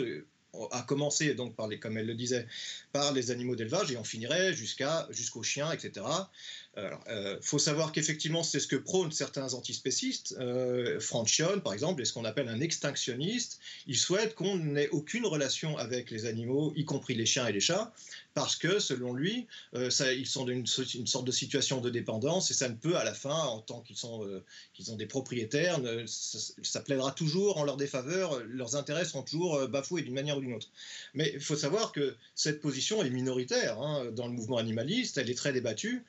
[0.70, 2.46] à commencer donc par les, comme elle le disait,
[2.92, 6.04] par les animaux d'élevage et on finirait jusqu'à jusqu'aux chiens, etc.
[6.76, 10.36] Il faut savoir qu'effectivement, c'est ce que prônent certains antispécistes.
[10.40, 10.98] Euh,
[11.62, 13.60] par exemple, est ce qu'on appelle un extinctionniste.
[13.86, 17.60] Il souhaite qu'on n'ait aucune relation avec les animaux, y compris les chiens et les
[17.60, 17.92] chats,
[18.34, 22.50] parce que, selon lui, euh, ça, ils sont dans une, sorte de situation de dépendance
[22.50, 24.40] et ça ne peut, à la fin, en tant qu'ils euh,
[24.88, 30.02] ont des propriétaires, ça, plaidera toujours en leur défaveur, leurs intérêts seront toujours euh, bafoués
[30.02, 30.68] d'une manière ou d'une autre.
[31.14, 35.30] Mais il faut savoir que cette position est minoritaire hein, dans le mouvement animaliste, elle
[35.30, 36.04] est très débattue.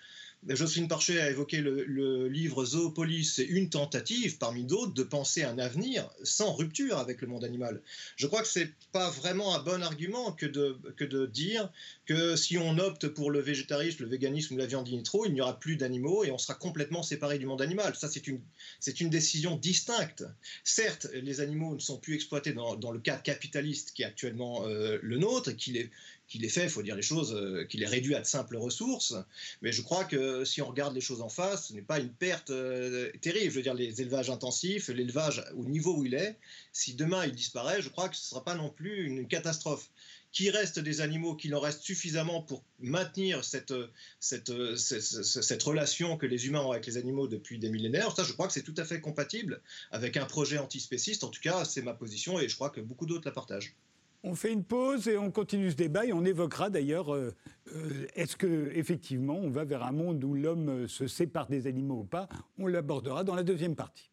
[0.48, 5.58] Jocelyne Parchet a évoqué le, livre Zoopolis, c'est une tentative parmi d'autres de penser un
[5.58, 7.82] avenir sans rupture avec le monde animal.
[8.16, 11.72] Je crois que ce n'est pas vraiment un bon argument que de, que de dire
[12.06, 15.42] que si on opte pour le végétarisme, le véganisme ou la viande in il n'y
[15.42, 17.96] aura plus d'animaux et on sera complètement séparé du monde animal.
[17.96, 18.42] Ça, c'est une,
[18.80, 20.24] c'est une décision distincte.
[20.64, 24.68] Certes, les animaux ne sont plus exploités dans, dans le cadre capitaliste qui est actuellement
[24.68, 25.90] euh, le nôtre et qu'il est
[26.28, 28.58] qu'il est fait, il faut dire les choses, euh, qu'il est réduit à de simples
[28.58, 29.16] ressources.
[29.62, 32.12] Mais je crois que si on regarde les choses en face, ce n'est pas une
[32.12, 33.52] perte euh, terrible.
[33.52, 36.38] Je veux dire, les élevages intensifs, l'élevage au niveau où il est,
[36.72, 39.90] si demain il disparaît, je crois que ce ne sera pas non plus une catastrophe.
[40.32, 43.74] Qu'il reste des animaux, qu'il en reste suffisamment pour maintenir cette,
[44.20, 48.34] cette, cette, relation que les humains ont avec les animaux depuis des millénaires, ça je
[48.34, 49.62] crois que c'est tout à fait compatible
[49.92, 51.24] avec un projet antispéciste.
[51.24, 53.76] En tout cas, c'est ma position et je crois que beaucoup d'autres la partagent.
[54.28, 57.32] On fait une pause et on continue ce débat et on évoquera d'ailleurs euh,
[57.76, 62.00] euh, est-ce que effectivement on va vers un monde où l'homme se sépare des animaux
[62.00, 62.28] ou pas?
[62.58, 64.10] On l'abordera dans la deuxième partie.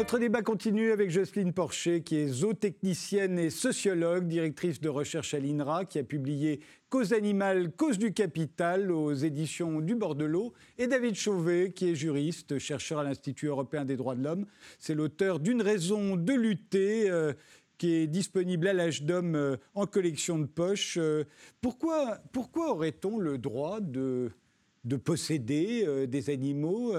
[0.00, 5.38] Notre débat continue avec Jocelyne Porcher, qui est zootechnicienne et sociologue, directrice de recherche à
[5.38, 11.16] l'INRA, qui a publié Cause animale, cause du capital aux éditions du Bordelot, et David
[11.16, 14.46] Chauvet, qui est juriste, chercheur à l'Institut européen des droits de l'homme.
[14.78, 17.10] C'est l'auteur d'une raison de lutter.
[17.10, 17.34] Euh,
[17.76, 20.98] qui est disponible à l'âge d'homme euh, en collection de poche.
[20.98, 21.24] Euh,
[21.60, 22.20] pourquoi,
[22.56, 24.30] aurait-on le droit de,
[24.84, 26.94] de posséder des animaux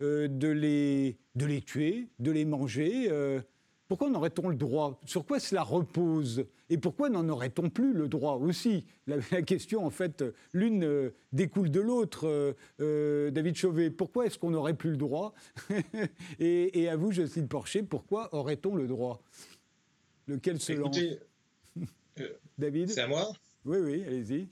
[0.00, 3.40] de, les, de les tuer, de les manger euh,
[3.88, 5.00] Pourquoi en aurait-on le droit?
[5.04, 6.46] Sur quoi cela repose?
[6.70, 8.84] Et pourquoi n'en aurait-on plus le droit aussi?
[9.06, 12.54] La, question, en fait, l'une euh, découle de l'autre.
[12.78, 15.34] David Chauvet, pourquoi est-ce qu'on n'aurait plus le droit?
[16.38, 19.22] Et, à vous, Jocelyne Porcher, pourquoi aurait-on le droit?
[20.26, 20.98] Lequel se lance?
[22.58, 22.90] David?
[22.90, 23.32] C'est à moi?
[23.64, 24.48] Oui, oui, allez-y.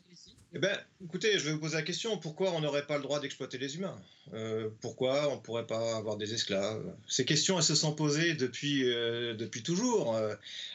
[0.57, 3.21] Eh ben, écoutez, je vais vous poser la question pourquoi on n'aurait pas le droit
[3.21, 4.01] d'exploiter les humains?
[4.33, 6.83] Euh, Pourquoi on ne pourrait pas avoir des esclaves?
[7.07, 10.19] Ces questions, elles se sont posées depuis, euh, depuis toujours.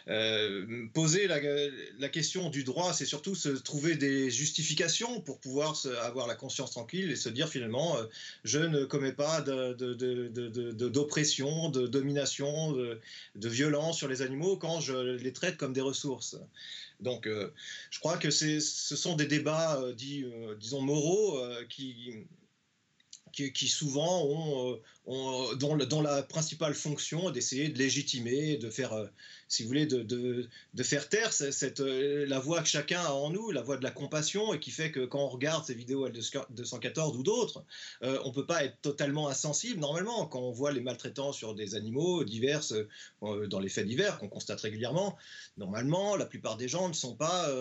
[0.07, 1.39] Euh, poser la,
[2.09, 7.09] question du droit, c'est surtout se trouver des justifications pour pouvoir avoir la conscience tranquille
[7.09, 7.97] et se dire finalement,
[8.43, 9.41] je ne commets pas
[10.91, 16.37] d'oppression, de, domination, de violence sur les animaux quand je les traite comme des ressources.
[17.01, 17.53] Donc, euh,
[17.89, 22.27] je crois que ce sont des débats, euh, euh, disons, moraux qui,
[23.33, 29.09] qui, souvent ont, ont dont, la principale fonction est d'essayer de légitimer, de faire
[29.51, 30.47] si vous voulez, de,
[30.81, 33.91] faire taire cette, euh, la voix que chacun a en nous, la voix de la
[33.91, 37.65] compassion, et qui fait que quand on regarde ces vidéos L214 ou d'autres,
[38.01, 41.53] euh, on ne peut pas être totalement insensible normalement quand on voit les maltraitants sur
[41.53, 45.17] des animaux divers euh, dans les faits divers qu'on constate régulièrement.
[45.57, 47.51] Normalement, la plupart des gens ne sont pas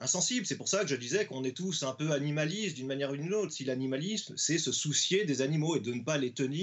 [0.00, 0.44] insensibles.
[0.44, 3.16] C'est pour ça que je disais qu'on est tous un peu animalistes d'une manière ou
[3.16, 3.52] d'une autre.
[3.52, 6.61] Si l'animalisme, c'est se soucier des animaux et de ne pas les tenir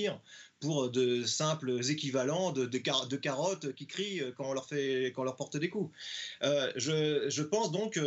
[0.59, 2.65] pour de simples équivalents de,
[3.17, 5.95] carottes qui crient quand on leur, fait, quand on leur porte des coups.
[6.43, 7.99] Euh, je, pense donc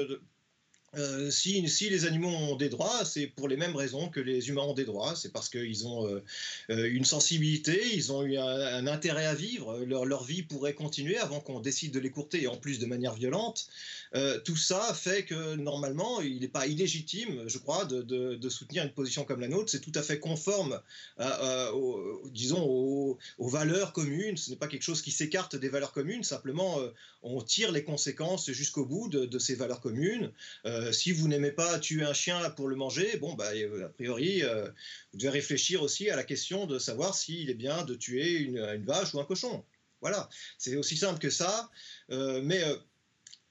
[0.97, 4.63] euh, si, les animaux ont des droits, c'est pour les mêmes raisons que les humains
[4.63, 5.15] ont des droits.
[5.17, 6.21] C'est parce qu'ils ont euh,
[6.69, 9.79] une sensibilité, ils ont eu un, intérêt à vivre.
[9.85, 13.15] Leur, vie pourrait continuer avant qu'on décide de les courter, et en plus de manière
[13.15, 13.67] violente.
[14.15, 18.93] Euh, tout ça fait que normalement, il n'est pas illégitime, je crois, de, soutenir une
[18.93, 19.71] position comme la nôtre.
[19.71, 20.81] C'est tout à fait conforme,
[21.19, 24.37] aux, disons, aux, valeurs communes.
[24.37, 26.23] Ce n'est pas quelque chose qui s'écarte des valeurs communes.
[26.23, 26.89] Simplement, euh,
[27.23, 30.31] on tire les conséquences jusqu'au bout de, ces valeurs communes.
[30.83, 34.43] Euh, si vous n'aimez pas tuer un chien pour le manger, bon, bah, a priori,
[34.43, 38.85] vous devez réfléchir aussi à la question de savoir s'il est bien de tuer une,
[38.85, 39.65] vache ou un cochon.
[40.01, 41.71] Voilà, c'est aussi simple que ça.
[42.09, 42.63] mais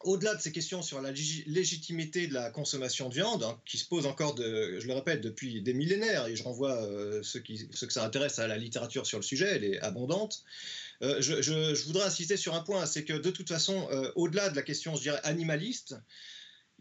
[0.04, 3.88] au-delà de ces questions sur la légitimité de la consommation de viande, hein, qui se
[3.88, 7.88] pose encore, je le répète, depuis des millénaires, et je renvoie euh, ceux, qui, ceux,
[7.88, 10.44] que ça intéresse à la littérature sur le sujet, elle est abondante,
[11.02, 14.56] euh, je, voudrais insister sur un point, c'est que de toute façon, euh, au-delà de
[14.56, 15.96] la question, je dirais, animaliste,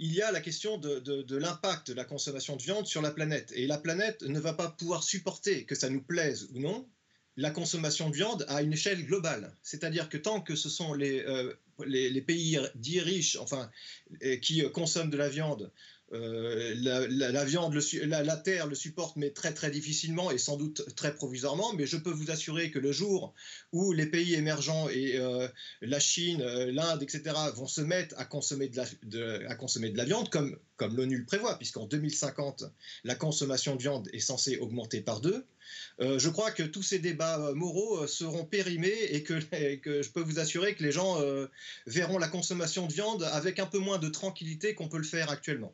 [0.01, 3.53] il y a la question de, l'impact de la consommation de viande sur la planète.
[3.55, 6.89] Et la planète ne va pas pouvoir supporter, que ça nous plaise ou non,
[7.37, 9.55] la consommation de viande à une échelle globale.
[9.63, 11.55] C'est-à-dire que tant que ce sont les, euh,
[12.27, 13.71] pays dits riches, enfin,
[14.41, 15.71] qui consomment de la viande,
[16.13, 21.15] euh, la, viande, la, terre le supporte, mais très très difficilement et sans doute très
[21.15, 21.73] provisoirement.
[21.75, 23.33] Mais je peux vous assurer que le jour
[23.73, 25.47] où les pays émergents et euh,
[25.83, 28.77] la Chine, euh, l'Inde, etc., vont se mettre à consommer de
[29.97, 32.65] la, viande, comme, l'ONU le prévoit, puisqu'en 2050,
[33.05, 35.45] la consommation de viande est censée augmenter par deux,
[36.01, 40.75] je crois que tous ces débats moraux seront périmés et que, je peux vous assurer
[40.75, 41.23] que les gens
[41.87, 45.31] verront la consommation de viande avec un peu moins de tranquillité qu'on peut le faire
[45.31, 45.73] actuellement.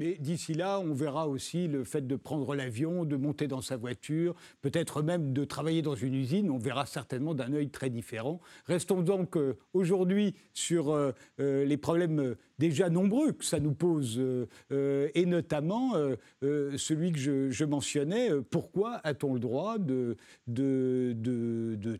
[0.00, 3.76] Mais d'ici là, on verra aussi le fait de prendre l'avion, de monter dans sa
[3.76, 6.50] voiture, peut-être même de travailler dans une usine.
[6.50, 8.40] On verra certainement d'un œil très différent.
[8.64, 14.22] Restons donc euh, aujourd'hui sur euh, euh, les problèmes déjà nombreux que ça nous pose,
[14.70, 15.94] et notamment
[16.42, 18.28] celui que je, mentionnais.
[18.50, 20.16] Pourquoi a-t-on le droit de,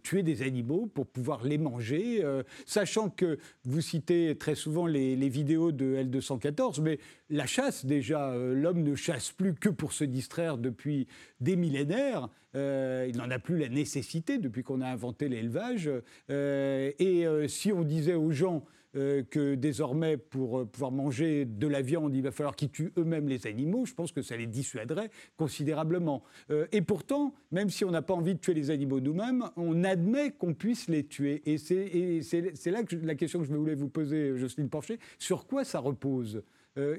[0.03, 2.23] tuer des animaux pour pouvoir les manger
[2.67, 6.99] Sachant que vous citez très souvent les vidéos de L214, mais
[7.31, 11.09] la chasse, déjà, euh, l'homme ne chasse plus que pour se distraire depuis
[11.41, 12.29] des millénaires.
[12.55, 15.91] Euh, il n'en a plus la nécessité depuis qu'on a inventé l'élevage.
[16.31, 22.15] Euh, et si on disait aux gens que désormais, pour pouvoir manger de la viande,
[22.15, 26.25] il va falloir qu'ils tuent eux-mêmes les animaux, je pense que ça les dissuaderait considérablement.
[26.73, 30.33] et pourtant, même si on n'a pas envie de tuer les animaux nous-mêmes, on admet
[30.33, 31.41] qu'on puisse les tuer.
[31.47, 35.63] Et c'est là que la question que je voulais vous poser, Jocelyne Porcher, sur quoi
[35.63, 36.43] ça repose?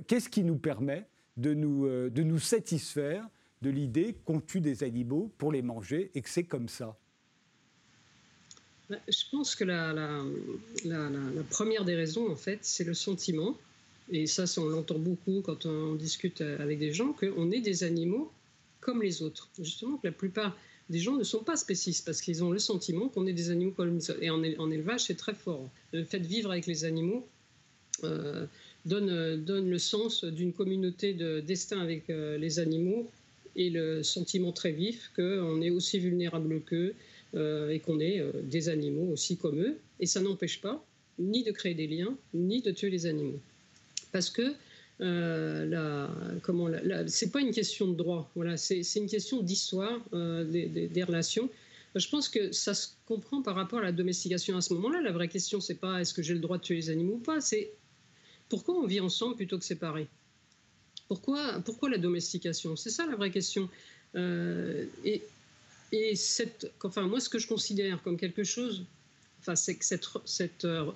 [0.07, 3.27] Qu'est-ce qui nous permet de nous, euh, de nous satisfaire
[3.61, 6.97] de l'idée qu'on tue des animaux pour les manger et que c'est comme ça?
[8.89, 10.23] Bah, Je pense que la,
[11.49, 13.57] première des raisons, en fait, c'est le sentiment.
[14.09, 18.31] Et ça, on l'entend beaucoup quand on discute avec des gens, qu'on est des animaux
[18.81, 19.49] comme les autres.
[19.59, 20.57] Justement, que la plupart
[20.89, 23.71] des gens ne sont pas spécistes parce qu'ils ont le sentiment qu'on est des animaux
[23.71, 24.21] comme les autres.
[24.21, 25.69] Et en, en élevage, c'est très fort.
[25.93, 27.25] Le fait de vivre avec les animaux,
[28.03, 28.45] euh,
[28.85, 33.09] donne, donne le sens d'une communauté de destin avec euh, les animaux
[33.55, 36.93] et le sentiment très vif qu'on est aussi vulnérable qu'eux
[37.35, 39.77] euh, et qu'on est euh, des animaux aussi comme eux.
[39.99, 40.83] Et ça n'empêche pas
[41.19, 43.39] ni de créer des liens, ni de tuer les animaux.
[44.11, 44.53] Parce que
[45.01, 46.07] euh,
[47.07, 51.49] c'est pas une question de droit, voilà, c'est une question d'histoire des, des, relations.
[51.95, 55.01] Je pense que ça se comprend par rapport à la domestication à ce moment-là.
[55.01, 57.19] La vraie question, c'est pas est-ce que j'ai le droit de tuer les animaux ou
[57.19, 57.71] pas, c'est
[58.51, 60.07] pourquoi on vit ensemble plutôt que séparés?
[61.07, 62.75] Pourquoi, pourquoi la domestication?
[62.75, 63.69] C'est ça la vraie question.
[64.15, 65.23] Euh, et,
[66.83, 68.83] enfin, moi, ce que je considère comme quelque chose,
[69.39, 70.91] enfin, c'est que cette, cette euh,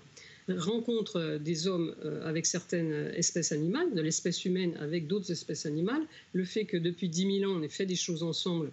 [0.50, 6.06] rencontre des hommes euh, avec certaines espèces animales, de l'espèce humaine avec d'autres espèces animales,
[6.34, 8.70] le fait que depuis 10 000 ans, on ait fait des choses ensemble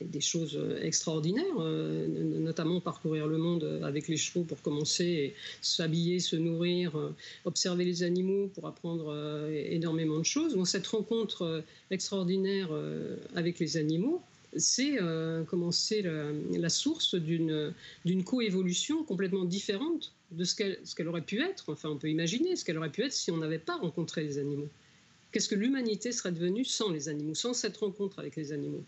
[0.00, 6.20] des choses euh, extraordinaires, euh, notamment parcourir le monde avec les chevaux pour commencer, s'habiller,
[6.20, 9.14] se nourrir, euh, observer les animaux pour apprendre
[9.50, 10.54] énormément de choses.
[10.54, 12.68] Donc, cette rencontre extraordinaire
[13.34, 14.22] avec les animaux,
[14.56, 21.70] c'est la, source d'une coévolution complètement différente de ce qu'elle aurait pu être.
[21.72, 24.38] Enfin, on peut imaginer ce qu'elle aurait pu être si on n'avait pas rencontré les
[24.38, 24.68] animaux.
[25.32, 28.84] Qu'est-ce que l'humanité serait devenue sans les animaux, sans cette rencontre avec les animaux?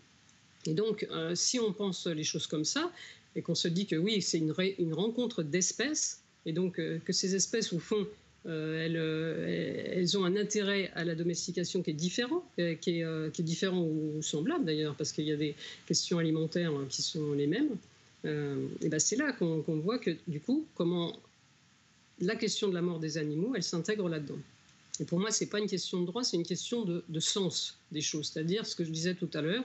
[0.65, 2.91] Et donc, euh, si on pense les choses comme ça,
[3.35, 7.35] et qu'on se dit que oui, c'est une, rencontre d'espèces, et donc euh, que ces
[7.35, 8.07] espèces, au fond,
[8.45, 14.21] euh, elles, ont un intérêt à la domestication qui est différent, qui est, différent ou
[14.21, 17.75] semblable d'ailleurs, parce qu'il y a des questions alimentaires hein, qui sont les mêmes.
[18.25, 21.17] et ben c'est là qu'on voit que du coup, comment
[22.19, 24.39] la question de la mort des animaux, elle s'intègre là-dedans.
[24.99, 28.01] Et pour moi, c'est pas une question de droit, c'est une question de sens des
[28.01, 28.31] choses.
[28.33, 29.63] C'est-à-dire ce que je disais tout à l'heure,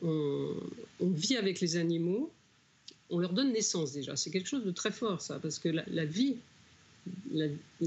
[0.00, 0.54] on,
[1.00, 2.32] vit avec les animaux,
[3.10, 4.16] on leur donne naissance déjà.
[4.16, 6.36] C'est quelque chose de très fort, ça, parce que la, vie,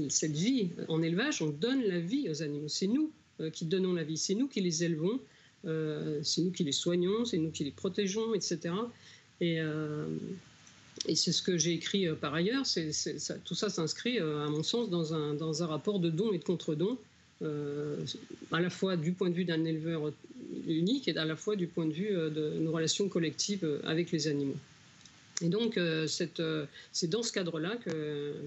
[0.08, 2.68] cette vie en élevage, on donne la vie aux animaux.
[2.68, 5.20] C'est nous euh, qui donnons la vie, c'est nous qui les élevons,
[5.64, 8.74] euh, c'est nous qui les soignons, c'est nous qui les protégeons, etc.
[9.42, 10.06] Euh,
[11.06, 12.64] et, c'est ce que j'ai écrit par ailleurs.
[13.44, 16.44] tout ça s'inscrit, à mon sens, dans un, dans un rapport de don et de
[16.44, 16.98] contre-don
[17.42, 20.12] à la fois du point de vue d'un éleveur
[20.66, 23.80] unique et à la fois du point de vue euh, de nos relations collectives euh,
[23.84, 24.56] avec les animaux.
[25.42, 26.40] Et donc, c'est
[27.10, 27.76] dans ce cadre-là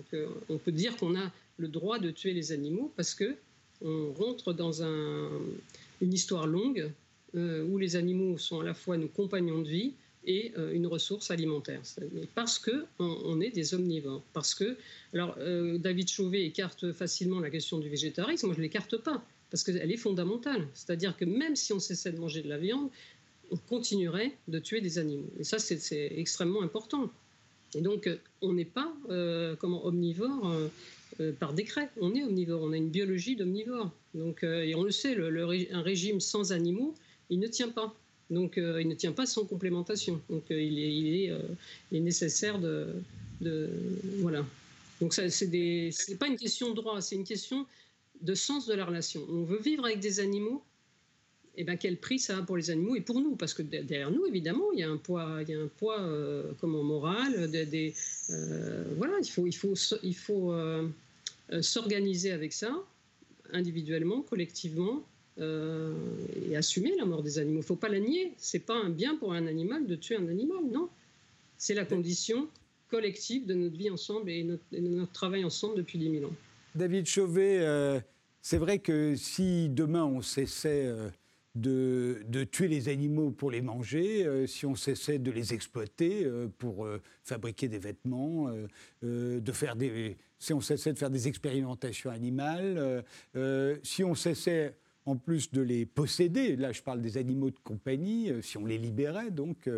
[0.10, 3.36] qu'on peut dire qu'on a le droit de tuer les animaux parce que
[3.86, 5.30] on rentre dans un,
[6.02, 6.90] une histoire longue
[7.36, 9.94] où les animaux sont à la fois nos compagnons de vie
[10.30, 11.82] et une ressource alimentaire.
[12.36, 14.22] Parce que on, est des omnivores.
[14.32, 14.78] Parce que,
[15.14, 15.36] alors,
[15.80, 18.46] David Chauvet écarte facilement la question du végétarisme.
[18.46, 20.68] Moi, je l'écarte pas parce qu'elle est fondamentale.
[20.74, 22.90] C'est-à-dire que même si on cessait de manger de la viande,
[23.52, 25.30] on continuerait de tuer des animaux.
[25.40, 27.10] Et ça, c'est extrêmement important.
[27.76, 30.52] Et donc, euh, on n'est pas euh, comment, omnivore
[31.20, 31.90] euh, par décret.
[32.00, 32.62] On est omnivore.
[32.62, 33.92] On a une biologie d'omnivore.
[34.14, 35.18] Donc, et on le sait,
[35.72, 36.96] un régime sans animaux,
[37.30, 37.94] il ne tient pas.
[38.30, 40.22] Donc, il ne tient pas sans complémentation.
[40.30, 42.88] Donc, il, est, nécessaire de,
[44.20, 44.46] voilà.
[45.02, 47.66] Donc, ça, c'est pas une question de droit, c'est une question
[48.22, 49.22] de sens de la relation.
[49.30, 50.64] On veut vivre avec des animaux
[51.60, 53.36] et eh ben, quel prix ça a pour les animaux et pour nous?
[53.36, 56.00] Parce que derrière nous, évidemment, il y a un poids, il y a un poids
[56.00, 57.34] euh, comment, moral.
[57.36, 60.88] Euh, voilà, il faut, euh,
[61.60, 62.74] s'organiser avec ça,
[63.52, 65.04] individuellement, collectivement,
[65.40, 67.60] et assumer la mort des animaux.
[67.60, 68.34] Il ne faut pas la nier.
[68.38, 70.90] C'est pas un bien pour un animal de tuer un animal, non.
[71.58, 72.48] C'est la condition
[72.90, 76.36] collective de notre vie ensemble et, de notre travail ensemble depuis 10 000 ans.
[76.76, 78.02] David Chauvet,
[78.42, 80.92] c'est vrai que si demain on cessait
[81.56, 86.48] de, tuer les animaux pour les manger, euh, si on cessait de les exploiter euh,
[86.58, 88.50] pour euh, fabriquer des vêtements,
[89.02, 93.04] de faire des, si on cessait de faire des expérimentations animales,
[93.84, 94.76] si on cessait
[95.06, 98.78] en plus de les posséder, là je parle des animaux de compagnie, si on les
[98.78, 99.70] libérait, donc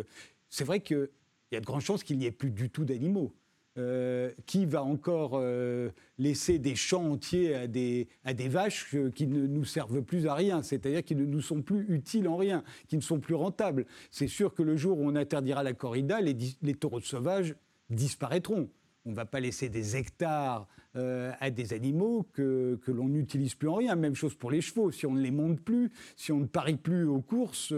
[0.48, 1.08] c'est vrai qu'il
[1.52, 3.32] y a de grandes chances qu'il n'y ait plus du tout d'animaux.
[3.78, 9.10] Euh, qui va encore euh, laisser des champs entiers à des, à des vaches euh,
[9.10, 12.36] qui ne nous servent plus à rien, c'est-à-dire qui ne nous sont plus utiles en
[12.36, 13.86] rien, qui ne sont plus rentables.
[14.10, 17.54] C'est sûr que le jour où on interdira la corrida, les, les taureaux sauvages
[17.88, 18.68] disparaîtront.
[19.06, 23.76] On ne va pas laisser des hectares à des animaux que, l'on n'utilise plus en
[23.76, 23.96] rien.
[23.96, 24.90] Même chose pour les chevaux.
[24.90, 27.72] Si on ne les monte plus, si on ne parie plus aux courses,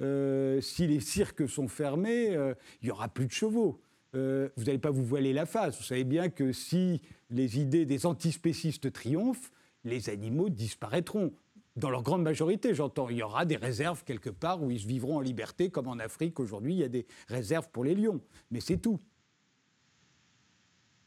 [0.00, 2.32] si les cirques sont fermés,
[2.82, 3.80] il n'y aura plus de chevaux.
[4.14, 5.76] Euh, vous n'allez pas vous voiler la face.
[5.78, 7.00] Vous savez bien que si
[7.30, 9.52] les idées des antispécistes triomphent,
[9.84, 11.32] les animaux disparaîtront.
[11.76, 13.08] Dans leur grande majorité, j'entends.
[13.08, 16.40] Il y aura des réserves quelque part où ils vivront en liberté, comme en Afrique
[16.40, 18.20] aujourd'hui, il y a des réserves pour les lions.
[18.50, 18.98] Mais c'est tout.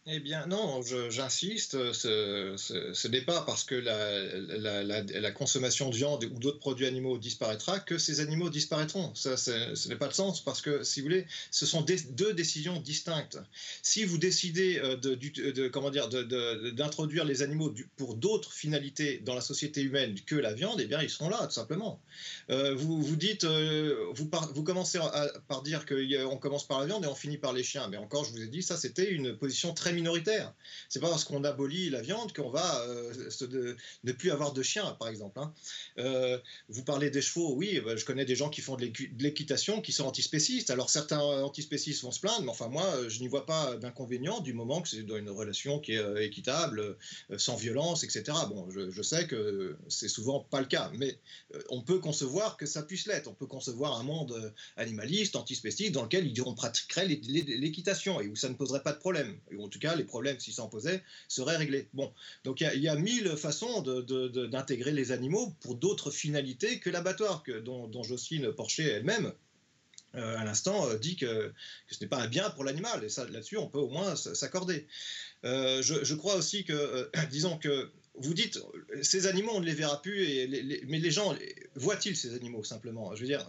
[0.06, 6.60] Eh bien, non, j'insiste, ce, n'est pas parce que la, consommation de viande ou d'autres
[6.60, 9.16] produits animaux disparaîtra que ces animaux disparaîtront.
[9.16, 12.82] Ça, ce n'est pas de sens parce que, si vous voulez, ce sont deux décisions
[12.82, 13.40] distinctes.
[13.82, 19.42] Si vous décidez euh, de, comment dire, d'introduire les animaux pour d'autres finalités dans la
[19.42, 22.02] société humaine que la viande, eh bien, ils seront là, tout simplement.
[22.50, 25.00] Euh, vous, dites, euh, vous commencez
[25.48, 27.88] par dire qu'on commence par la viande et on finit par les chiens.
[27.88, 30.54] Mais encore, je vous ai dit, ça, c'était une position très minoritaire.
[30.90, 34.96] C'est pas parce qu'on abolit la viande qu'on va euh, ne plus avoir de chiens,
[35.00, 35.40] par exemple.
[35.40, 35.54] Hein.
[35.98, 36.38] Euh,
[36.70, 39.92] vous parlez des chevaux, oui, bah, je connais des gens qui font de l'équitation qui
[39.92, 40.70] sont antispécistes.
[40.70, 44.54] Alors certains antispécistes vont se plaindre, mais enfin moi, je n'y vois pas d'inconvénient du
[44.54, 46.98] moment que c'est dans une relation qui est euh, équitable,
[47.38, 48.24] sans violence, etc.
[48.50, 51.18] Bon, je, sais que c'est souvent pas le cas, mais
[51.70, 53.28] on peut concevoir que ça puisse l'être.
[53.28, 58.50] On peut concevoir un monde animaliste, antispéciste, dans lequel on pratiquerait l'équitation et où ça
[58.50, 59.38] ne poserait pas de problème.
[59.56, 61.88] Ou en tout les problèmes, s'ils s'en posaient, seraient réglés.
[61.94, 62.12] Bon,
[62.44, 67.88] donc il y, a mille façons d'intégrer les animaux pour d'autres finalités que l'abattoir, dont,
[67.88, 69.34] dont Jocelyne Porcher elle-même
[70.16, 71.52] euh, à l'instant, euh, dit que,
[71.90, 73.04] ce n'est pas un bien pour l'animal.
[73.04, 74.86] Et ça, là-dessus, on peut au moins s'accorder.
[75.44, 78.60] Euh, je, crois aussi que, disons que vous dites,
[79.02, 80.48] ces animaux, on ne les verra plus,
[80.88, 81.36] mais les gens,
[81.76, 83.16] voient-ils ces animaux simplement?
[83.16, 83.48] Je veux dire,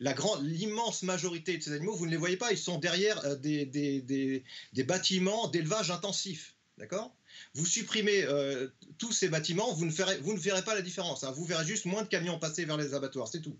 [0.00, 3.66] l'immense majorité de ces animaux, vous ne les voyez pas, ils sont derrière euh, des,
[3.66, 6.54] des, bâtiments d'élevage intensif.
[6.78, 7.14] D'accord?
[7.54, 11.24] Vous supprimez euh, tous ces bâtiments, vous ne, ferez, vous ne verrez pas la différence.
[11.24, 11.32] Hein.
[11.32, 13.56] vous verrez juste moins de camions passer vers les abattoirs, c'est tout.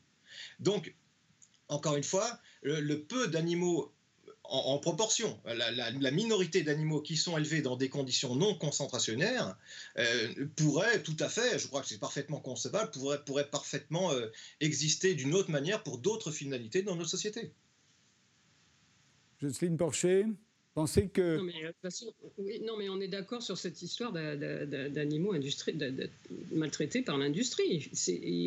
[0.58, 0.94] Donc,
[1.68, 3.92] encore une fois, le peu d'animaux
[4.50, 5.40] en, proportion.
[5.44, 9.56] La, minorité d'animaux qui sont élevés dans des conditions non concentrationnaires
[9.98, 14.26] euh, pourrait tout à fait, je crois que c'est parfaitement concevable, pourrait, pourrait parfaitement euh,
[14.60, 17.52] exister d'une autre manière pour d'autres finalités dans nos sociétés.
[19.40, 20.26] Jocelyne Porcher
[20.74, 21.36] Pensez que.
[21.36, 25.34] Non mais, euh, non, mais on est d'accord sur cette histoire d'animaux
[26.52, 27.90] maltraités par l'industrie.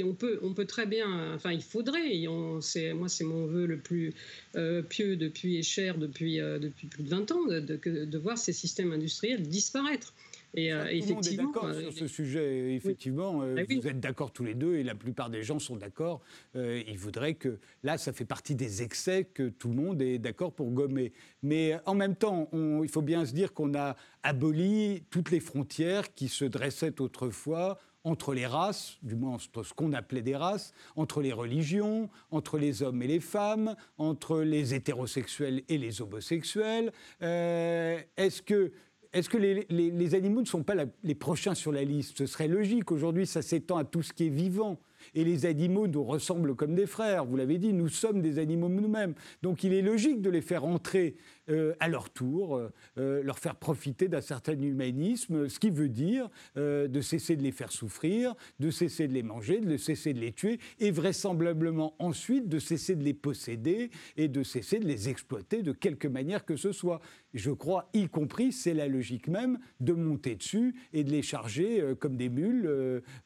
[0.06, 1.34] On peut, on peut très bien.
[1.36, 2.26] Enfin, il faudrait.
[2.26, 4.14] Moi, c'est mon vœu le plus
[4.56, 6.60] euh, pieux depuis et cher depuis, euh,
[6.90, 10.14] plus de 20 ans de, voir ces systèmes industriels disparaître.
[10.56, 10.70] Et,
[11.02, 12.74] tout le monde est d'accord sur ce sujet.
[12.76, 16.22] Effectivement, ah vous êtes d'accord tous les deux et la plupart des gens sont d'accord.
[16.56, 20.54] ils voudraient que là, ça fait partie des excès que tout le monde est d'accord
[20.54, 21.14] pour gommer.
[21.42, 26.14] Mais en même temps, il faut bien se dire qu'on a aboli toutes les frontières
[26.14, 30.74] qui se dressaient autrefois entre les races, du moins entre ce qu'on appelait des races,
[30.96, 36.92] entre les religions, entre les hommes et les femmes, entre les hétérosexuels et les homosexuels.
[37.22, 38.74] Euh, est-ce que
[39.14, 42.18] est-ce que les, animaux ne sont pas les prochains sur la liste?
[42.18, 42.92] Ce serait logique.
[42.92, 44.80] Aujourd'hui, ça s'étend à tout ce qui est vivant.
[45.16, 47.26] Et les animaux nous ressemblent comme des frères.
[47.26, 49.14] Vous l'avez dit, nous sommes des animaux nous-mêmes.
[49.42, 51.16] Donc il est logique de les faire entrer
[51.50, 55.90] euh, à leur tour, euh, euh, leur faire profiter d'un certain humanisme, ce qui veut
[55.90, 60.20] dire de cesser de les faire souffrir, de cesser de les manger, de cesser de
[60.20, 65.10] les tuer, et vraisemblablement ensuite de cesser de les posséder et de cesser de les
[65.10, 67.02] exploiter de quelque manière que ce soit.
[67.34, 71.84] Je crois, y compris, c'est la logique même de monter dessus et de les charger
[72.00, 72.70] comme des mules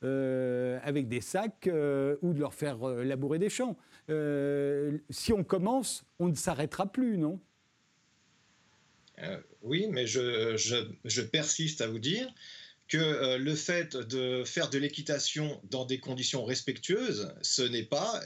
[0.01, 1.70] avec des sacs
[2.22, 3.78] ou de leur faire labourer des champs.
[5.10, 7.39] si on commence, on ne s'arrêtera plus, non?
[9.20, 12.28] Euh, oui, mais je, persiste à vous dire
[12.88, 18.22] que euh, le fait de faire de l'équitation dans des conditions respectueuses, ce n'est pas...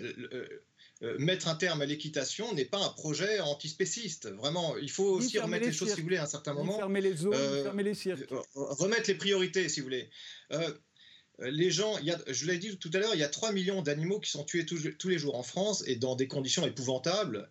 [1.04, 4.30] Euh, mettre un terme à l'équitation n'est pas un projet antispéciste.
[4.30, 6.78] Vraiment, il faut aussi remettre les, choses, si vous voulez, à un certain moment.
[6.78, 8.30] Fermer les zones, fermer les cirques.
[8.54, 10.10] remettre les priorités, si vous voulez.
[11.40, 13.52] les gens, il y a, je l'ai dit tout à l'heure, il y a 3
[13.52, 17.50] millions d'animaux qui sont tués tous, les jours en France et dans des conditions épouvantables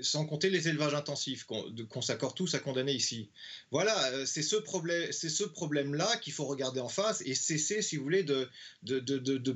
[0.00, 3.28] sans compter les élevages intensifs qu'on s'accorde tous à condamner ici.
[3.70, 7.82] Voilà, euh, c'est ce problème, c'est ce problème-là qu'il faut regarder en face et cesser,
[7.82, 8.48] si vous voulez, de,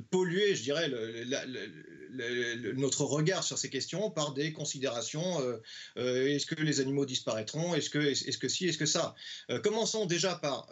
[0.09, 0.89] polluer, je dirais,
[2.75, 5.41] notre regard sur ces questions par des considérations.
[5.41, 5.57] Euh,
[5.97, 9.15] euh, est-ce que les animaux disparaîtront Est-ce que, est-ce que si Est-ce que ça
[9.63, 10.69] Commençons déjà par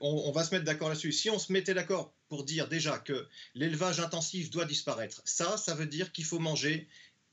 [0.00, 1.12] on, va se mettre d'accord là-dessus.
[1.12, 5.74] Si on se mettait d'accord pour dire déjà que l'élevage intensif doit disparaître, ça, ça
[5.74, 6.86] veut dire qu'il faut manger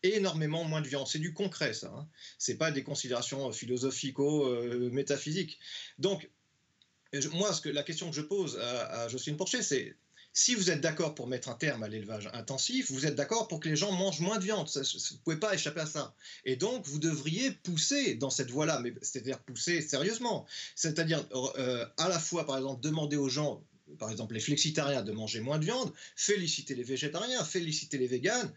[0.04, 1.08] énormément moins de viande.
[1.08, 1.94] C'est du concret, ça.
[1.96, 2.08] Hein.
[2.38, 5.60] C'est pas des considérations philosophico-métaphysiques.
[5.98, 6.30] Donc,
[7.34, 9.96] moi, ce que, la question que je pose à, Jocelyne Porcher, c'est
[10.34, 13.60] si vous êtes d'accord pour mettre un terme à l'élevage intensif, vous êtes d'accord pour
[13.60, 14.70] que les gens mangent moins de viande.
[14.72, 16.14] vous ne pouvez pas échapper à ça.
[16.46, 20.46] Et donc, vous devriez pousser dans cette voie-là, mais c'est-à-dire pousser sérieusement.
[20.76, 23.64] C'est-à-dire euh, à la fois, par exemple, demander aux gens
[24.00, 28.52] par exemple les flexitariens de manger moins de viande, féliciter les végétariens, féliciter les véganes,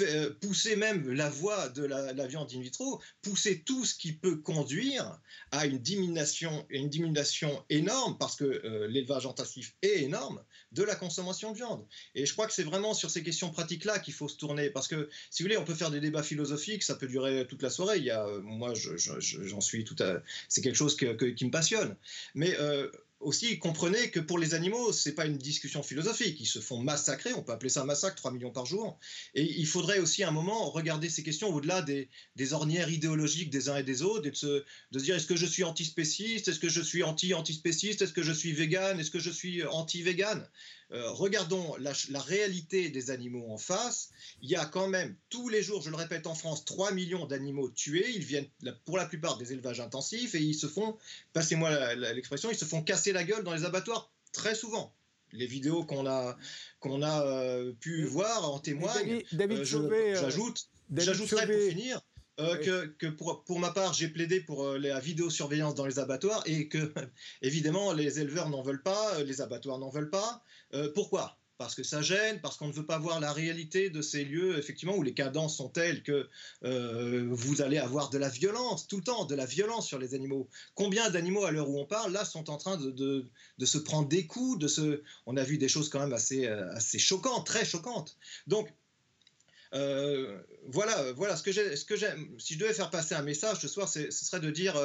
[0.00, 4.36] euh, pousser même la voie de la, viande in vitro, pousser tout ce qui peut
[4.36, 5.18] conduire
[5.50, 10.94] à une diminution, une diminution énorme, parce que euh, l'élevage intensif est énorme, de la
[10.94, 11.84] consommation de viande.
[12.14, 14.88] Et je crois que c'est vraiment sur ces questions pratiques-là qu'il faut se tourner, parce
[14.88, 17.70] que si vous voulez, on peut faire des débats philosophiques, ça peut durer toute la
[17.70, 17.98] soirée.
[17.98, 20.22] Il y a, moi, j'en suis tout à...
[20.48, 21.96] C'est quelque chose qui me passionne.
[22.34, 22.90] Mais euh,
[23.24, 26.36] aussi, comprenez que pour les animaux, ce n'est pas une discussion philosophique.
[26.40, 28.98] Ils se font massacrer, on peut appeler ça un massacre, 3 millions par jour.
[29.34, 32.08] Et il faudrait aussi un moment regarder ces questions au-delà des,
[32.52, 35.36] ornières idéologiques des uns et des autres, et de se, de se dire est-ce que
[35.36, 39.18] je suis antispéciste, est-ce que je suis anti-antispéciste, est-ce que je suis vegan, est-ce que
[39.18, 40.48] je suis anti-vegan?
[40.92, 44.10] Euh, regardons la, réalité des animaux en face.
[44.42, 47.26] Il y a quand même tous les jours, je le répète, en France, 3 millions
[47.26, 48.10] d'animaux tués.
[48.14, 48.48] Ils viennent
[48.84, 50.96] pour la plupart des élevages intensifs et ils se font,
[51.32, 54.92] passez-moi l'expression, ils se font casser la gueule dans les abattoirs très souvent.
[55.32, 56.36] Les vidéos qu'on a,
[56.78, 59.22] qu'on a euh, pu voir en témoignent.
[59.32, 62.00] David, euh, J'ajoute, j'ajouterais pour finir.
[62.36, 66.68] Que, que pour, pour, ma part, j'ai plaidé pour la vidéosurveillance dans les abattoirs et
[66.68, 66.92] que,
[67.42, 70.42] évidemment, les éleveurs n'en veulent pas, les abattoirs n'en veulent pas.
[70.74, 71.38] Euh, pourquoi?
[71.56, 74.58] Parce que ça gêne, parce qu'on ne veut pas voir la réalité de ces lieux,
[74.58, 76.28] effectivement, où les cadences sont telles que
[76.64, 80.14] euh, vous allez avoir de la violence, tout le temps, de la violence sur les
[80.14, 80.48] animaux.
[80.74, 83.30] Combien d'animaux, à l'heure où on parle, là, sont en train de,
[83.62, 85.02] se prendre des coups de ce...
[85.26, 88.16] On a vu des choses quand même assez, euh, assez choquantes, très choquantes.
[88.48, 88.68] Donc,
[90.68, 91.76] voilà, voilà ce que j'ai.
[91.76, 92.28] Ce que j'aime.
[92.38, 94.76] Si je devais faire passer un message ce soir, ce serait de dire,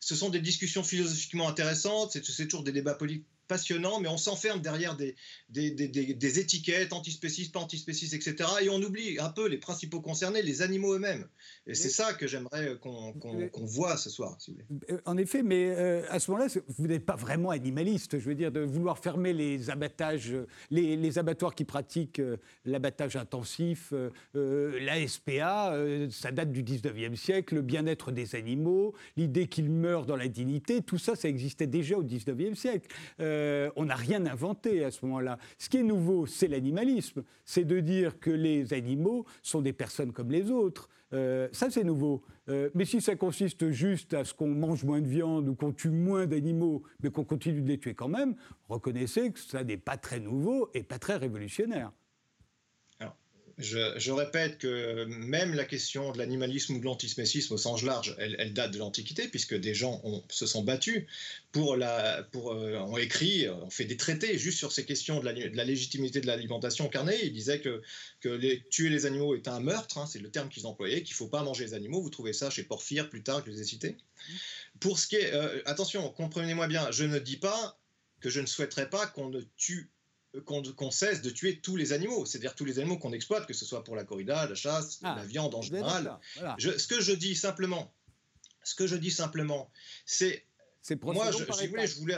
[0.00, 2.12] ce sont des discussions philosophiquement intéressantes.
[2.12, 5.14] C'est toujours des débats politiques passionnant, mais on s'enferme derrière des,
[5.48, 8.48] des, des, des, étiquettes antispécistes, pas antispécistes, etc.
[8.62, 11.26] Et on oublie un peu les principaux concernés, les animaux eux-mêmes.
[11.66, 14.84] Et c'est ça que j'aimerais qu'on voit ce soir, si vous voulez.
[14.90, 18.18] Euh, en effet, mais euh, à ce moment-là, vous n'êtes pas vraiment animaliste.
[18.18, 20.34] Je veux dire, de vouloir fermer les abattages,
[20.70, 23.92] les, les abattoirs qui pratiquent euh, l'abattage intensif,
[24.34, 25.76] la SPA,
[26.10, 30.82] ça date du 19e siècle, le bien-être des animaux, l'idée qu'ils meurent dans la dignité,
[30.82, 32.88] tout ça, ça existait déjà au 19e siècle.
[33.34, 35.38] Euh, on n'a rien inventé à ce moment-là.
[35.58, 37.22] Ce qui est nouveau, c'est l'animalisme.
[37.44, 40.88] C'est de dire que les animaux sont des personnes comme les autres.
[41.12, 42.22] Euh, ça, c'est nouveau.
[42.48, 45.72] Euh, mais si ça consiste juste à ce qu'on mange moins de viande ou qu'on
[45.72, 48.34] tue moins d'animaux, mais qu'on continue de les tuer quand même,
[48.68, 51.92] reconnaissez que ça n'est pas très nouveau et pas très révolutionnaire.
[53.58, 58.52] Je, répète que même la question de l'animalisme ou de l'antispécisme au sens large, elle,
[58.52, 61.06] date de l'Antiquité, puisque des gens se sont battus
[61.52, 65.64] pour la, euh, ont écrit, ont fait des traités juste sur ces questions de la,
[65.64, 66.88] légitimité de l'alimentation.
[66.88, 67.80] Carnet, il disait que,
[68.20, 71.18] que tuer les animaux est un meurtre, hein, c'est le terme qu'ils employaient, qu'il ne
[71.18, 72.02] faut pas manger les animaux.
[72.02, 73.96] Vous trouvez ça chez Porphyre, plus tard, je les ai cités.
[74.80, 77.78] Pour ce qui est, euh, attention, comprenez-moi bien, je ne dis pas
[78.20, 79.90] que je ne souhaiterais pas qu'on ne tue
[80.40, 83.64] qu'on cesse de tuer tous les animaux, c'est-à-dire tous les animaux qu'on exploite, que ce
[83.64, 86.18] soit pour la corrida, la chasse, ah, la viande en général.
[86.58, 87.92] ce que je dis simplement,
[88.62, 89.70] ce que je dis simplement,
[90.06, 90.46] c'est
[91.02, 91.38] moi, je,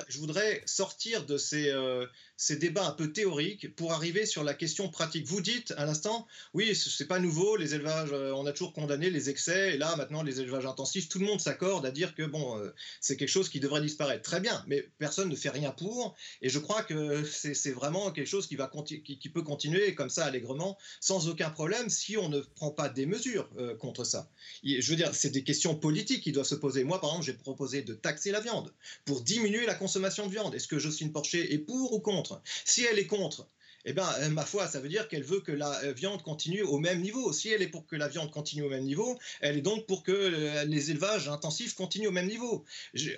[0.08, 2.06] je, voudrais sortir de ces, euh,
[2.36, 5.26] ces, débats un peu théoriques pour arriver sur la question pratique.
[5.26, 9.10] Vous dites à l'instant, oui, c'est pas nouveau, les élevages, euh, on a toujours condamné
[9.10, 12.22] les excès, et là, maintenant, les élevages intensifs, tout le monde s'accorde à dire que
[12.22, 14.22] bon, euh, c'est quelque chose qui devrait disparaître.
[14.22, 18.28] Très bien, mais personne ne fait rien pour, et je crois que c'est vraiment quelque
[18.28, 18.70] chose qui, va
[19.04, 23.06] qui, peut continuer comme ça allègrement, sans aucun problème, si on ne prend pas des
[23.06, 24.30] mesures contre ça.
[24.64, 26.84] je veux dire, c'est des questions politiques qui doivent se poser.
[26.84, 28.72] Moi, par exemple, j'ai proposé de taxer la viande
[29.04, 30.54] pour diminuer la consommation de viande.
[30.54, 32.25] Est-ce que Jocelyne Porcher est pour ou contre?
[32.64, 33.48] Si elle est contre,
[33.88, 36.62] eh bien, euh, ma foi, ça veut dire qu'elle veut que la euh, viande continue
[36.62, 37.32] au même niveau.
[37.32, 40.02] Si elle est pour que la viande continue au même niveau, elle est donc pour
[40.02, 42.64] que euh, les élevages intensifs continuent au même niveau.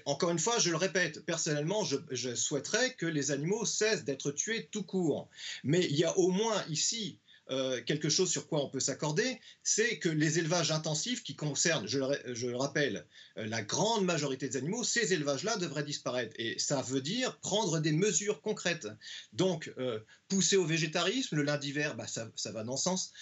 [0.04, 4.68] Encore une fois, je le répète, personnellement, je souhaiterais que les animaux cessent d'être tués
[4.70, 5.28] tout court.
[5.64, 7.18] Mais il y a au moins ici
[7.50, 11.86] euh, quelque chose sur quoi on peut s'accorder, c'est que les élevages intensifs qui concernent,
[11.86, 13.06] je le, rappelle,
[13.38, 16.34] euh, la grande majorité des animaux, ces élevages-là devraient disparaître.
[16.38, 18.88] Et ça veut dire prendre des mesures concrètes.
[19.32, 23.12] Donc, euh, pousser au végétarisme, le lundi vert, bah, ça, va dans ce sens.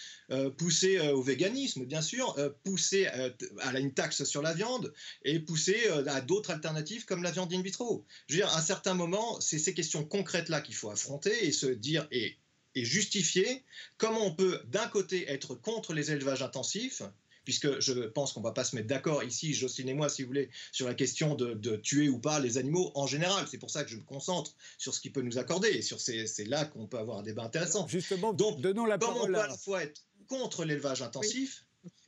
[0.58, 2.36] pousser au véganisme, bien sûr.
[2.64, 7.52] pousser à une taxe sur la viande et pousser à d'autres alternatives comme la viande
[7.52, 8.04] in vitro.
[8.28, 11.52] Je veux dire, à un certain moment, c'est ces questions concrètes-là qu'il faut affronter et
[11.52, 12.36] se dire, et
[12.76, 13.64] et justifier
[13.98, 17.02] comment on peut d'un côté être contre les élevages intensifs,
[17.44, 20.22] puisque je pense qu'on ne va pas se mettre d'accord ici, Jocelyne et moi, si
[20.22, 23.46] vous voulez, sur la question de, tuer ou pas les animaux en général.
[23.50, 26.00] C'est pour ça que je me concentre sur ce qui peut nous accorder, et sur
[26.00, 27.88] c'est là qu'on peut avoir un débat intéressant.
[27.88, 31.64] justement, donc donnons la comment on peut à la fois être contre l'élevage intensif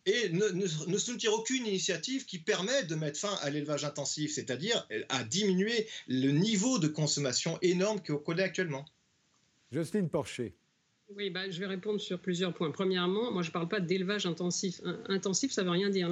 [0.07, 4.89] et ne, ne, soutenir aucune initiative qui permette de mettre fin à l'élevage intensif, c'est-à-dire
[5.09, 8.87] à diminuer le niveau de consommation énorme qu'on connaît actuellement.
[9.71, 10.55] Jocelyne Porcher.
[11.17, 12.71] Oui, bah, je vais répondre sur plusieurs points.
[12.71, 14.83] Premièrement, moi je ne parle pas d'élevage intensif.
[15.07, 16.11] Intensif, ça ne veut rien dire.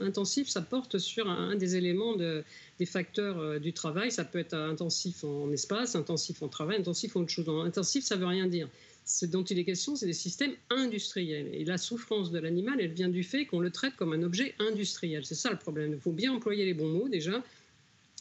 [0.00, 4.12] Intensif, ça porte sur un, des éléments des facteurs euh, du travail.
[4.12, 7.48] Ça peut être intensif en espace, intensif en travail, intensif en autre chose.
[7.48, 8.68] Intensif, ça ne veut rien dire.
[9.04, 11.48] Ce dont il est question, c'est des systèmes industriels.
[11.52, 14.54] Et la souffrance de l'animal, elle vient du fait qu'on le traite comme un objet
[14.60, 15.24] industriel.
[15.24, 15.92] C'est ça le problème.
[15.92, 17.42] Il faut bien employer les bons mots déjà.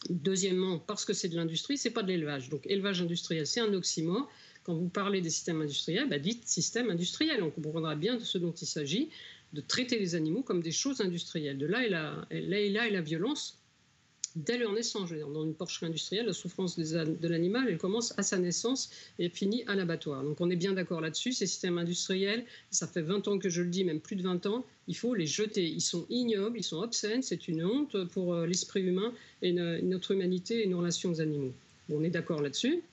[0.10, 2.50] Deuxièmement, parce que c'est de l'industrie, c'est pas de l'élevage.
[2.50, 4.28] Donc élevage industriel, c'est un oxymore
[4.70, 7.42] quand vous parlez des systèmes industriels, bah dites système industriel.
[7.42, 9.10] On comprendra bien de ce dont il s'agit,
[9.54, 11.58] de traiter les animaux comme des choses industrielles.
[11.58, 13.58] De là et la, là et la violence
[14.36, 15.10] dès leur naissance.
[15.10, 19.64] dans une porcherie industrielle, la souffrance de l'animal, elle commence à sa naissance et finit
[19.66, 20.24] à l'abattoir.
[20.24, 21.32] Donc on est bien d'accord là-dessus.
[21.32, 24.46] Ces systèmes industriels, ça fait 20 ans que je le dis, même plus de 20
[24.46, 25.66] ans, il faut les jeter.
[25.66, 30.12] Ils sont ignobles, ils sont obscènes, c'est une honte pour euh, l'esprit humain et notre
[30.12, 31.54] humanité et nos relations aux animaux.
[31.92, 32.84] on est d'accord là-dessus.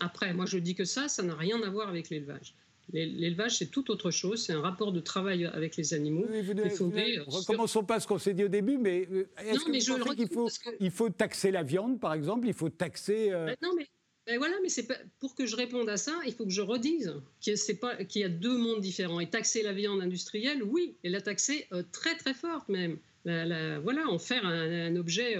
[0.00, 2.54] Après, moi je dis que ça, ça n'a rien à voir avec l'élevage.
[2.92, 4.44] L'élevage, c'est tout autre chose.
[4.44, 6.26] C'est un rapport de travail avec les animaux.
[6.30, 9.70] Oui, vous ne recommençons pas ce qu'on s'est dit au début, mais euh, est-ce que
[9.70, 10.48] vous pensez qu'il faut,
[10.80, 13.32] il faut taxer la viande, par exemple Il faut taxer...
[13.32, 13.86] Euh, ben non, mais
[14.26, 14.86] ben voilà, mais c'est
[15.18, 18.56] pour que je réponde à ça, il faut que je redise qu'il y a deux
[18.56, 19.20] mondes différents.
[19.20, 22.98] Et taxer la viande industrielle, oui, et la taxer euh, très très forte même.
[23.24, 25.36] voilà, en faire un, objet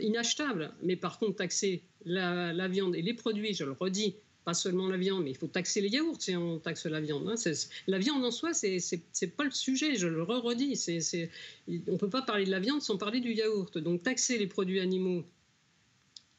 [0.00, 0.72] inachetable.
[0.82, 4.96] Mais par contre, taxer la, viande et les produits, je le redis, pas seulement la
[4.96, 7.28] viande, mais il faut taxer les yaourts si on taxe la viande.
[7.28, 7.52] Hein.
[7.86, 10.82] La viande en soi, c'est pas le sujet, je le redis.
[11.68, 13.78] on ne peut pas parler de la viande sans parler du yaourt.
[13.78, 15.24] Donc taxer les produits animaux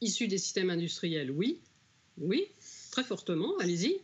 [0.00, 1.58] issus des systèmes industriels, oui,
[2.18, 2.46] oui,
[2.90, 4.00] très fortement, allez-y.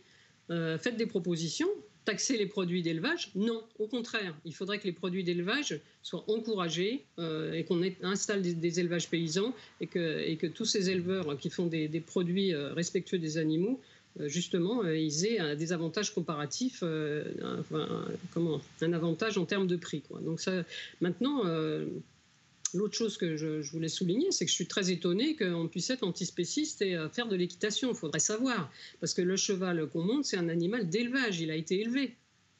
[0.49, 1.69] Euh, faites des propositions,
[2.05, 4.35] Taxer les produits d'élevage Non, au contraire.
[4.45, 9.53] Il faudrait que les produits d'élevage soient encouragés euh, et qu'on installe des, élevages paysans
[9.79, 13.79] et que, tous ces éleveurs qui font des, produits euh, respectueux des animaux,
[14.19, 17.63] euh, justement, ils aient des avantages comparatifs, un,
[18.33, 20.01] comment, un avantage en termes de prix.
[20.01, 20.19] Quoi.
[20.19, 20.63] Donc ça,
[20.99, 21.43] maintenant,
[22.73, 26.03] L'autre chose que je, voulais souligner, c'est que je suis très étonné qu'on puisse être
[26.03, 27.89] antispéciste et euh, faire de l'équitation.
[27.89, 28.71] Il faudrait savoir.
[28.99, 31.39] Parce que le cheval qu'on monte, c'est un animal d'élevage.
[31.39, 32.15] Il a été élevé.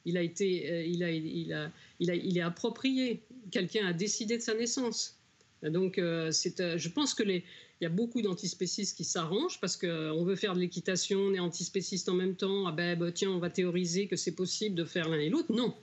[0.06, 3.22] Il a été, il a, il a, il a, il est approprié.
[3.52, 5.18] Quelqu'un a décidé de sa naissance.
[5.64, 6.02] Donc,
[6.32, 7.46] c'est, je pense que les,
[7.84, 11.40] il y a beaucoup d'antispécistes qui s'arrangent parce qu'on veut faire de l'équitation, on est
[11.40, 12.66] antispéciste en même temps.
[12.66, 15.52] Ah ben, ben, tiens, on va théoriser que c'est possible de faire l'un et l'autre.
[15.52, 15.76] Non,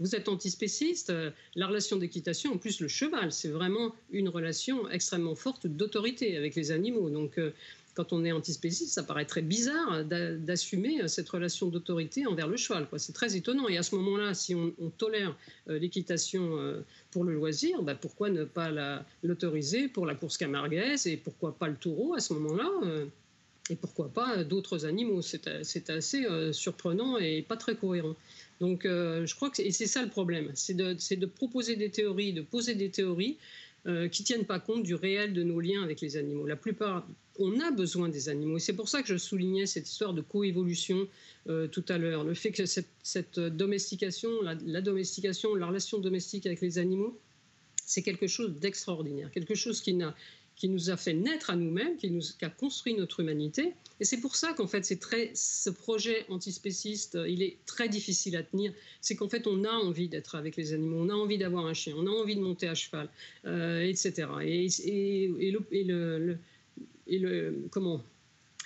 [0.00, 1.10] vous êtes antispéciste.
[1.10, 6.36] Euh, la relation d'équitation, en plus le cheval, c'est vraiment une relation extrêmement forte d'autorité
[6.36, 7.10] avec les animaux.
[7.10, 7.52] Donc, euh,
[7.94, 12.56] quand on est antispéciste, ça paraît très bizarre d'assumer euh, cette relation d'autorité envers le
[12.56, 12.88] cheval.
[12.96, 13.68] C'est très étonnant.
[13.68, 15.36] Et à ce moment-là, si on, tolère
[15.68, 16.58] l'équitation
[17.10, 18.70] pour le loisir, bah, pourquoi ne pas
[19.22, 22.70] l'autoriser pour la course camarguaise et pourquoi pas le taureau à ce moment-là
[23.70, 25.22] et pourquoi pas d'autres animaux?
[25.22, 28.14] C'est assez surprenant et pas très cohérent.
[28.60, 32.74] Donc je crois que c'est ça le problème, c'est de, proposer des théories, de poser
[32.74, 33.36] des théories
[33.86, 36.46] euh, qui tiennent pas compte du réel de nos liens avec les animaux.
[36.46, 37.06] La plupart,
[37.38, 38.56] on a besoin des animaux.
[38.56, 41.06] Et c'est pour ça que je soulignais cette histoire de coévolution
[41.50, 42.24] euh, tout à l'heure.
[42.24, 47.20] Le fait que cette, domestication, la, domestication, la relation domestique avec les animaux,
[47.84, 50.16] c'est quelque chose d'extraordinaire, quelque chose qui n'a
[50.56, 53.72] qui nous a fait naître à nous-mêmes, qui, nous, a construit notre humanité.
[54.00, 58.36] Et c'est pour ça qu'en fait, c'est très, ce projet antispéciste, il est très difficile
[58.36, 58.72] à tenir.
[59.00, 61.74] C'est qu'en fait, on a envie d'être avec les animaux, on a envie d'avoir un
[61.74, 63.08] chien, on a envie de monter à cheval,
[63.46, 64.28] euh, etc.
[64.42, 64.68] Et,
[67.18, 68.02] le, comment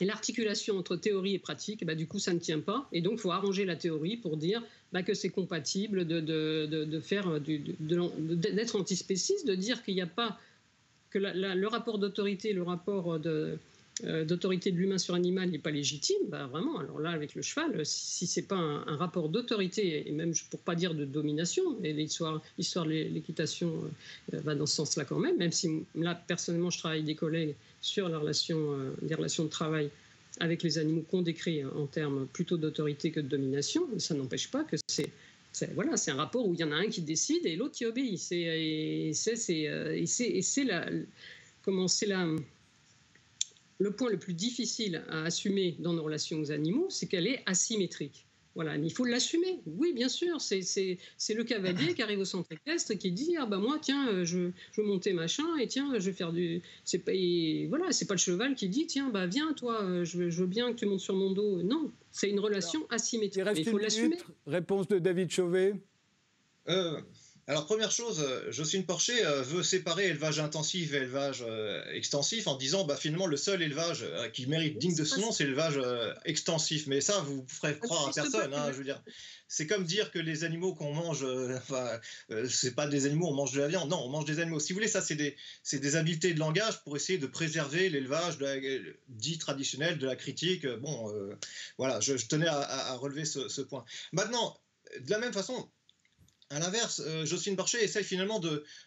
[0.01, 2.89] et l'articulation entre théorie et pratique, bah, du coup, ça ne tient pas.
[2.93, 4.63] Et donc, il faut arranger la théorie pour dire
[4.93, 10.07] bah, que c'est compatible de, de, de, faire d'être antispéciste, de dire qu'il n'y a
[10.07, 10.39] pas
[11.11, 13.59] que le rapport d'autorité, le rapport de,
[14.05, 17.43] euh, d'autorité de l'humain sur l'animal n'est pas légitime, bah vraiment, alors là, avec le
[17.43, 21.93] cheval, si c'est pas un, rapport d'autorité, et même pour pas dire de domination, et
[21.93, 23.73] l'histoire, de l'équitation
[24.33, 27.57] euh, va dans ce sens-là quand même, même si là, personnellement, je travaille des collègues
[27.81, 29.91] sur la relation, euh, les relations de travail
[30.39, 34.63] avec les animaux qu'on décrit en termes plutôt d'autorité que de domination, ça n'empêche pas
[34.63, 35.11] que c'est
[35.53, 37.75] c'est voilà, c'est un rapport où il y en a un qui décide et l'autre
[37.75, 38.21] qui obéit.
[38.33, 40.87] Et c'est la
[41.63, 42.27] comment c'est la
[43.81, 47.43] le point le plus difficile à assumer dans nos relations aux animaux, c'est qu'elle est
[47.47, 48.28] asymétrique.
[48.59, 49.61] Voilà, mais il faut l'assumer.
[49.67, 50.59] Oui, bien sûr, c'est
[51.33, 54.25] le cavalier qui arrive au centre équestre et qui dit ah ben moi tiens euh,
[54.25, 57.13] je, je veux monter machin et tiens je vais faire du c'est pas
[57.69, 60.41] voilà c'est pas le cheval qui dit tiens bah viens toi euh, je veux, je
[60.41, 61.63] veux bien que tu montes sur mon dos.
[61.63, 63.45] Non, c'est une relation asymétrique.
[63.55, 64.19] Il, faut l'assumer.
[64.45, 65.75] Réponse de David Chauvet.
[66.69, 67.01] Euh,
[67.49, 72.47] alors, première chose, euh, Jocelyne Porcher euh, veut séparer élevage intensif et élevage euh, extensif
[72.47, 75.81] en disant bah, finalement le seul élevage qui mérite digne de ce nom, c'est l'élevage
[76.27, 76.87] extensif.
[76.89, 78.53] Mais ça, vous ne ferez croire à personne.
[78.53, 79.03] Hein, je veux dire,
[79.49, 81.25] c'est comme dire que les animaux qu'on mange,
[81.57, 81.99] enfin,
[82.51, 83.89] c'est pas des animaux, on mange de la viande.
[83.89, 84.61] Non, on mange des animaux.
[84.61, 85.35] Si vous voulez, ça, c'est des,
[85.73, 88.37] des, habiletés de langage pour essayer de préserver l'élevage
[89.09, 90.67] dit traditionnel de la critique.
[90.67, 91.11] Bon,
[91.79, 93.87] voilà, je, tenais à, relever ce, ce point.
[94.13, 94.61] Maintenant,
[95.01, 95.71] de la même façon,
[96.51, 98.41] à l'inverse, euh, Jocelyne Barchet essaye finalement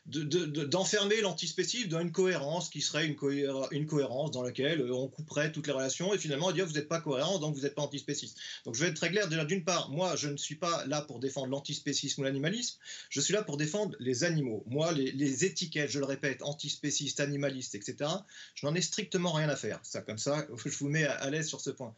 [0.05, 5.51] d'enfermer de, l'antispécif dans une cohérence qui serait une, cohérence dans laquelle euh, on couperait
[5.51, 8.37] toutes les relations et finalement dire vous n'êtes pas cohérent donc vous n'êtes pas antispéciste.
[8.65, 11.19] Donc je vais être très clair d'une part, moi je ne suis pas là pour
[11.19, 14.63] défendre l'antispécisme ou l'animalisme, je suis là pour défendre les animaux.
[14.65, 18.09] Moi les, étiquettes, je le répète, antispéciste, animaliste, etc.,
[18.55, 19.79] je n'en ai strictement rien à faire.
[19.83, 21.93] Ça comme ça, je vous mets à l'aise sur ce point.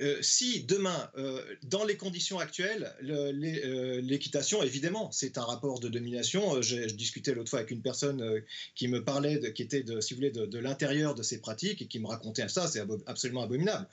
[0.00, 5.88] Euh, si demain, euh, dans les conditions actuelles, euh, l'équitation, évidemment, c'est un rapport de
[5.88, 6.60] domination.
[6.60, 8.42] Je, discutais l'autre fois avec une personne
[8.74, 11.82] qui me parlait, de, qui était, de, si vous voulez, de, l'intérieur de ces pratiques
[11.82, 12.66] et qui me racontait ça.
[12.68, 13.86] C'est absolument abominable.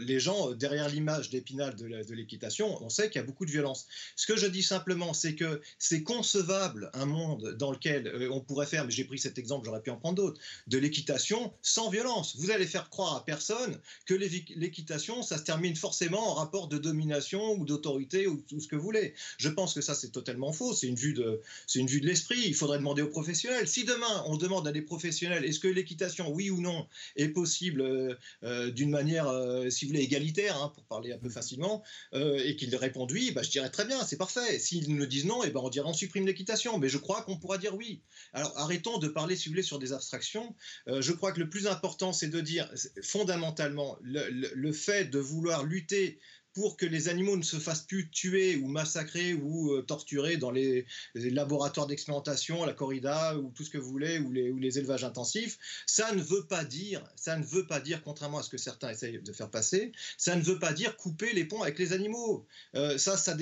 [0.00, 3.86] les gens, derrière l'image d'épinal de l'équitation, on sait qu'il y a beaucoup de violence.
[4.16, 8.66] Ce que je dis simplement, c'est que c'est concevable un monde dans lequel on pourrait
[8.66, 12.36] faire, mais j'ai pris cet exemple, j'aurais pu en prendre d'autres, de l'équitation sans violence.
[12.36, 16.76] Vous allez faire croire à personne que l'équitation, ça se termine forcément en rapport de
[16.76, 19.14] domination ou d'autorité ou tout ce que vous voulez.
[19.38, 20.74] Je pense que ça c'est totalement faux.
[20.74, 22.42] C'est une vue de, c'est une vue de l'esprit.
[22.44, 23.66] Il faudrait demander aux professionnels.
[23.66, 26.86] Si demain on demande à des professionnels, est-ce que l'équitation, oui ou non,
[27.16, 31.18] est possible euh, euh, d'une manière, euh, si vous voulez, égalitaire, hein, pour parler un
[31.18, 31.82] peu facilement,
[32.12, 34.58] et qu'ils répondent oui, bah, je dirais très bien, c'est parfait.
[34.58, 36.78] S'ils nous disent non, et eh ben on dirait on supprime l'équitation.
[36.78, 38.02] Mais je crois qu'on pourra dire oui.
[38.34, 40.54] Alors arrêtons de parler, si vous voulez, sur des abstractions.
[40.86, 42.70] je crois que le plus important, c'est de dire
[43.02, 46.18] fondamentalement le, le fait de vous vouloir lutter
[46.58, 50.50] pour que les animaux ne se fassent plus tuer ou massacrer ou euh, torturer dans
[50.50, 54.76] les, laboratoires d'expérimentation, la corrida ou tout ce que vous voulez, ou les, ou les,
[54.76, 58.50] élevages intensifs, ça ne veut pas dire, ça ne veut pas dire, contrairement à ce
[58.50, 61.78] que certains essayent de faire passer, ça ne veut pas dire couper les ponts avec
[61.78, 62.44] les animaux.
[62.74, 63.36] Euh, ça, ça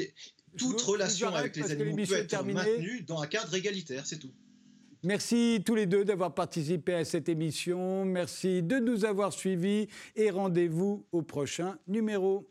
[0.58, 4.32] toute relation avec les animaux peut être maintenue dans un cadre égalitaire, c'est tout.
[5.06, 8.04] Merci tous les deux d'avoir participé à cette émission.
[8.04, 9.86] Merci de nous avoir suivis
[10.16, 12.50] et rendez-vous au prochain numéro.